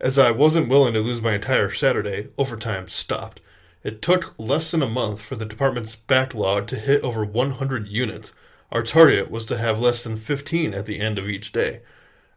As 0.00 0.18
I 0.18 0.30
wasn't 0.30 0.68
willing 0.68 0.92
to 0.94 1.00
lose 1.00 1.22
my 1.22 1.34
entire 1.34 1.70
Saturday, 1.70 2.28
overtime 2.36 2.88
stopped. 2.88 3.40
It 3.82 4.02
took 4.02 4.34
less 4.38 4.72
than 4.72 4.82
a 4.82 4.88
month 4.88 5.22
for 5.22 5.36
the 5.36 5.46
department's 5.46 5.94
backlog 5.94 6.66
to 6.66 6.76
hit 6.76 7.04
over 7.04 7.24
100 7.24 7.86
units. 7.86 8.34
Our 8.72 8.82
target 8.82 9.30
was 9.30 9.46
to 9.46 9.56
have 9.56 9.80
less 9.80 10.02
than 10.02 10.16
15 10.16 10.74
at 10.74 10.86
the 10.86 10.98
end 10.98 11.18
of 11.18 11.30
each 11.30 11.52
day. 11.52 11.82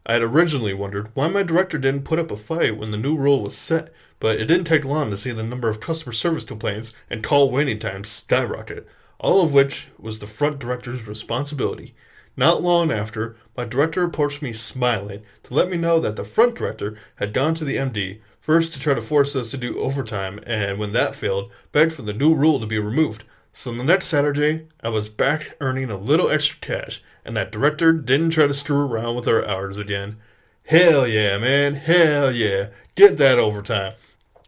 I 0.06 0.14
had 0.14 0.22
originally 0.22 0.72
wondered 0.72 1.10
why 1.14 1.28
my 1.28 1.42
director 1.42 1.76
didn't 1.76 2.04
put 2.04 2.18
up 2.18 2.30
a 2.30 2.36
fight 2.36 2.76
when 2.76 2.90
the 2.90 2.96
new 2.96 3.16
rule 3.16 3.42
was 3.42 3.56
set, 3.56 3.92
but 4.18 4.40
it 4.40 4.46
didn't 4.46 4.64
take 4.64 4.84
long 4.84 5.10
to 5.10 5.16
see 5.18 5.30
the 5.30 5.42
number 5.42 5.68
of 5.68 5.80
customer 5.80 6.12
service 6.12 6.44
complaints 6.44 6.94
and 7.10 7.22
call 7.22 7.50
waiting 7.50 7.78
times 7.78 8.08
skyrocket, 8.08 8.88
all 9.18 9.42
of 9.42 9.52
which 9.52 9.88
was 9.98 10.18
the 10.18 10.26
front 10.26 10.58
director's 10.58 11.06
responsibility. 11.06 11.94
Not 12.34 12.62
long 12.62 12.90
after, 12.90 13.36
my 13.56 13.66
director 13.66 14.02
approached 14.02 14.40
me 14.40 14.54
smiling 14.54 15.22
to 15.42 15.52
let 15.52 15.68
me 15.68 15.76
know 15.76 16.00
that 16.00 16.16
the 16.16 16.24
front 16.24 16.54
director 16.54 16.96
had 17.16 17.34
gone 17.34 17.54
to 17.56 17.64
the 17.66 17.76
MD, 17.76 18.20
first 18.40 18.72
to 18.72 18.80
try 18.80 18.94
to 18.94 19.02
force 19.02 19.36
us 19.36 19.50
to 19.50 19.58
do 19.58 19.78
overtime, 19.78 20.40
and 20.46 20.78
when 20.78 20.92
that 20.92 21.14
failed, 21.14 21.52
begged 21.72 21.92
for 21.92 22.02
the 22.02 22.14
new 22.14 22.34
rule 22.34 22.58
to 22.58 22.66
be 22.66 22.78
removed. 22.78 23.24
So 23.52 23.72
the 23.72 23.84
next 23.84 24.06
Saturday, 24.06 24.68
I 24.82 24.88
was 24.90 25.08
back 25.08 25.56
earning 25.60 25.90
a 25.90 25.96
little 25.96 26.30
extra 26.30 26.58
cash, 26.60 27.02
and 27.24 27.36
that 27.36 27.52
director 27.52 27.92
didn't 27.92 28.30
try 28.30 28.46
to 28.46 28.54
screw 28.54 28.86
around 28.86 29.16
with 29.16 29.28
our 29.28 29.44
hours 29.44 29.76
again. 29.76 30.18
Hell 30.66 31.06
yeah, 31.06 31.36
man. 31.36 31.74
Hell 31.74 32.30
yeah. 32.30 32.68
Get 32.94 33.18
that 33.18 33.38
overtime. 33.38 33.94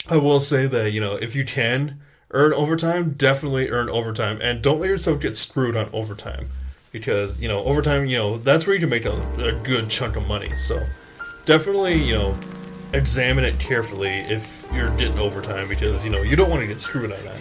I 0.08 0.16
will 0.18 0.40
say 0.40 0.66
that, 0.66 0.92
you 0.92 1.00
know, 1.00 1.14
if 1.16 1.34
you 1.34 1.44
can 1.44 2.00
earn 2.30 2.52
overtime, 2.52 3.12
definitely 3.12 3.70
earn 3.70 3.90
overtime. 3.90 4.38
And 4.40 4.62
don't 4.62 4.80
let 4.80 4.88
yourself 4.88 5.20
get 5.20 5.36
screwed 5.36 5.76
on 5.76 5.90
overtime. 5.92 6.48
Because, 6.92 7.40
you 7.40 7.48
know, 7.48 7.64
overtime, 7.64 8.06
you 8.06 8.18
know, 8.18 8.38
that's 8.38 8.66
where 8.66 8.74
you 8.74 8.80
can 8.80 8.90
make 8.90 9.04
a, 9.04 9.20
a 9.38 9.52
good 9.64 9.88
chunk 9.90 10.16
of 10.16 10.28
money. 10.28 10.54
So 10.56 10.84
definitely, 11.44 12.02
you 12.02 12.14
know, 12.14 12.38
examine 12.92 13.44
it 13.44 13.58
carefully 13.58 14.10
if 14.28 14.61
you're 14.74 14.90
getting 14.96 15.18
overtime 15.18 15.68
because, 15.68 16.04
you 16.04 16.10
know, 16.10 16.22
you 16.22 16.36
don't 16.36 16.50
want 16.50 16.62
to 16.62 16.66
get 16.66 16.80
screwed 16.80 17.12
on 17.12 17.24
that. 17.24 17.40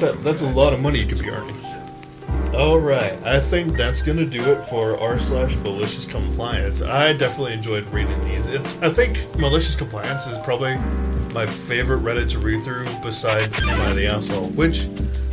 That, 0.00 0.24
that's 0.24 0.42
a 0.42 0.48
lot 0.54 0.72
of 0.72 0.80
money 0.80 0.98
you 0.98 1.06
could 1.06 1.20
be 1.20 1.30
earning. 1.30 1.56
Alright, 2.54 3.22
I 3.22 3.38
think 3.38 3.76
that's 3.76 4.00
gonna 4.00 4.24
do 4.24 4.42
it 4.50 4.64
for 4.64 4.98
r 4.98 5.18
slash 5.18 5.56
malicious 5.56 6.06
compliance. 6.06 6.80
I 6.80 7.12
definitely 7.12 7.52
enjoyed 7.52 7.86
reading 7.92 8.18
these. 8.24 8.48
It's 8.48 8.80
I 8.80 8.88
think 8.88 9.18
malicious 9.36 9.76
compliance 9.76 10.26
is 10.26 10.38
probably 10.38 10.76
my 11.34 11.44
favorite 11.44 12.00
Reddit 12.00 12.30
to 12.30 12.38
read 12.38 12.64
through 12.64 12.86
besides 13.02 13.58
Am 13.58 13.68
I 13.68 13.92
the 13.92 14.06
Asshole, 14.06 14.48
which 14.52 14.86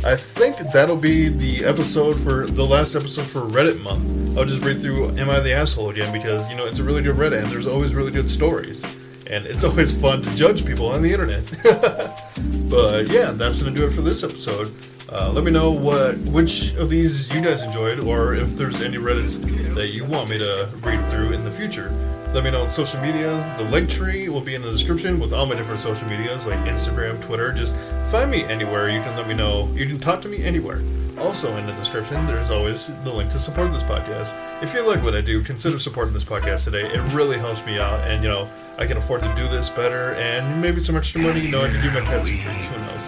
I 0.04 0.16
think 0.16 0.58
that'll 0.70 0.98
be 0.98 1.30
the 1.30 1.64
episode 1.64 2.20
for 2.20 2.46
the 2.46 2.62
last 2.62 2.94
episode 2.94 3.26
for 3.26 3.40
Reddit 3.40 3.80
month. 3.80 4.36
I'll 4.36 4.44
just 4.44 4.62
read 4.62 4.82
through 4.82 5.16
Am 5.16 5.30
I 5.30 5.40
the 5.40 5.54
Asshole 5.54 5.88
again 5.88 6.12
because 6.12 6.50
you 6.50 6.56
know 6.56 6.66
it's 6.66 6.78
a 6.78 6.84
really 6.84 7.00
good 7.00 7.16
Reddit 7.16 7.42
and 7.42 7.50
there's 7.50 7.66
always 7.66 7.94
really 7.94 8.12
good 8.12 8.28
stories. 8.28 8.84
And 9.30 9.46
it's 9.46 9.64
always 9.64 9.98
fun 9.98 10.22
to 10.22 10.34
judge 10.34 10.66
people 10.66 10.88
on 10.88 11.02
the 11.02 11.12
internet. 11.12 11.44
but 12.70 13.08
yeah, 13.08 13.32
that's 13.32 13.62
gonna 13.62 13.74
do 13.74 13.86
it 13.86 13.90
for 13.90 14.02
this 14.02 14.22
episode. 14.22 14.72
Uh, 15.10 15.30
let 15.32 15.44
me 15.44 15.50
know 15.50 15.70
what 15.70 16.16
which 16.30 16.74
of 16.76 16.90
these 16.90 17.32
you 17.32 17.40
guys 17.40 17.62
enjoyed, 17.62 18.00
or 18.00 18.34
if 18.34 18.56
there's 18.56 18.80
any 18.80 18.96
Reddits 18.96 19.40
that 19.74 19.88
you 19.88 20.04
want 20.04 20.28
me 20.28 20.38
to 20.38 20.68
read 20.82 21.04
through 21.10 21.32
in 21.32 21.44
the 21.44 21.50
future. 21.50 21.92
Let 22.32 22.42
me 22.42 22.50
know 22.50 22.62
on 22.62 22.70
social 22.70 23.00
medias. 23.00 23.46
The 23.58 23.64
Linktree 23.70 24.28
will 24.28 24.40
be 24.40 24.56
in 24.56 24.62
the 24.62 24.70
description 24.70 25.20
with 25.20 25.32
all 25.32 25.46
my 25.46 25.54
different 25.54 25.80
social 25.80 26.08
medias 26.08 26.46
like 26.46 26.58
Instagram, 26.60 27.22
Twitter. 27.22 27.52
Just 27.52 27.76
find 28.10 28.30
me 28.30 28.42
anywhere. 28.44 28.90
You 28.90 29.00
can 29.02 29.16
let 29.16 29.28
me 29.28 29.34
know. 29.34 29.68
You 29.74 29.86
can 29.86 30.00
talk 30.00 30.20
to 30.22 30.28
me 30.28 30.42
anywhere. 30.42 30.80
Also, 31.18 31.56
in 31.56 31.66
the 31.66 31.72
description, 31.72 32.26
there's 32.26 32.50
always 32.50 32.86
the 33.04 33.12
link 33.12 33.30
to 33.30 33.38
support 33.38 33.70
this 33.72 33.82
podcast. 33.82 34.34
If 34.62 34.74
you 34.74 34.86
like 34.86 35.02
what 35.02 35.14
I 35.14 35.20
do, 35.20 35.42
consider 35.42 35.78
supporting 35.78 36.12
this 36.12 36.24
podcast 36.24 36.64
today. 36.64 36.86
It 36.86 37.00
really 37.12 37.38
helps 37.38 37.64
me 37.64 37.78
out, 37.78 38.00
and 38.08 38.22
you 38.22 38.28
know, 38.28 38.48
I 38.78 38.86
can 38.86 38.96
afford 38.96 39.22
to 39.22 39.32
do 39.34 39.46
this 39.48 39.70
better, 39.70 40.14
and 40.14 40.60
maybe 40.60 40.80
some 40.80 40.96
extra 40.96 41.20
money. 41.20 41.40
You 41.40 41.50
know, 41.50 41.62
I 41.62 41.68
can 41.68 41.80
do 41.82 41.90
my 41.90 42.00
pets 42.00 42.28
some 42.28 42.38
treats. 42.38 42.66
Who 42.66 42.78
knows? 42.80 43.06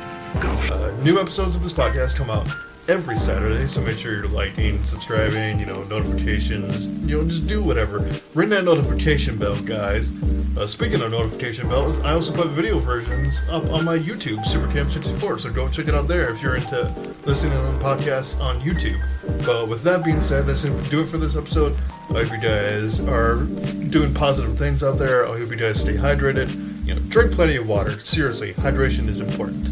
Uh, 0.70 0.96
new 1.02 1.18
episodes 1.18 1.56
of 1.56 1.62
this 1.62 1.72
podcast 1.72 2.16
come 2.16 2.30
out 2.30 2.46
every 2.88 3.16
Saturday, 3.18 3.66
so 3.66 3.80
make 3.80 3.98
sure 3.98 4.12
you're 4.12 4.28
liking, 4.28 4.82
subscribing, 4.84 5.58
you 5.58 5.66
know, 5.66 5.82
notifications, 5.84 6.86
you 7.08 7.18
know, 7.18 7.24
just 7.24 7.46
do 7.46 7.62
whatever. 7.62 7.98
Ring 8.34 8.48
that 8.50 8.64
notification 8.64 9.36
bell, 9.36 9.60
guys. 9.62 10.12
Uh, 10.56 10.66
speaking 10.66 11.02
of 11.02 11.10
notification 11.10 11.68
bells, 11.68 11.98
I 12.00 12.12
also 12.12 12.32
put 12.32 12.48
video 12.48 12.78
versions 12.78 13.42
up 13.50 13.64
on 13.70 13.84
my 13.84 13.98
YouTube, 13.98 14.38
SuperCam64, 14.44 15.40
so 15.40 15.52
go 15.52 15.68
check 15.68 15.88
it 15.88 15.94
out 15.94 16.06
there 16.06 16.30
if 16.30 16.42
you're 16.42 16.56
into 16.56 17.14
listening 17.26 17.54
to 17.54 17.84
podcasts 17.84 18.40
on 18.40 18.60
YouTube. 18.60 19.00
But 19.44 19.68
with 19.68 19.82
that 19.82 20.04
being 20.04 20.20
said, 20.20 20.46
that's 20.46 20.64
going 20.64 20.80
to 20.80 20.90
do 20.90 21.02
it 21.02 21.08
for 21.08 21.18
this 21.18 21.36
episode. 21.36 21.76
I 22.10 22.22
hope 22.22 22.30
you 22.30 22.40
guys 22.40 23.00
are 23.00 23.42
doing 23.90 24.14
positive 24.14 24.56
things 24.56 24.84
out 24.84 24.96
there. 24.96 25.26
I 25.26 25.36
hope 25.36 25.50
you 25.50 25.56
guys 25.56 25.80
stay 25.80 25.94
hydrated. 25.94 26.54
You 26.86 26.94
know, 26.94 27.00
drink 27.08 27.32
plenty 27.32 27.56
of 27.56 27.68
water. 27.68 27.98
Seriously, 27.98 28.54
hydration 28.54 29.08
is 29.08 29.20
important. 29.20 29.68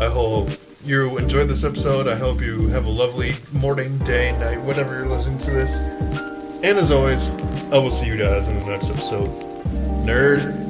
I 0.00 0.08
hope 0.08 0.48
you 0.82 1.18
enjoyed 1.18 1.48
this 1.48 1.62
episode. 1.62 2.08
I 2.08 2.16
hope 2.16 2.40
you 2.40 2.68
have 2.68 2.86
a 2.86 2.90
lovely 2.90 3.34
morning, 3.52 3.98
day, 3.98 4.32
night, 4.38 4.60
whatever 4.62 4.94
you're 4.94 5.06
listening 5.06 5.38
to 5.40 5.50
this. 5.50 5.76
And 5.76 6.78
as 6.78 6.90
always, 6.90 7.32
I 7.70 7.76
will 7.76 7.90
see 7.90 8.06
you 8.06 8.16
guys 8.16 8.48
in 8.48 8.58
the 8.58 8.64
next 8.64 8.88
episode. 8.88 9.28
Nerd 10.06 10.63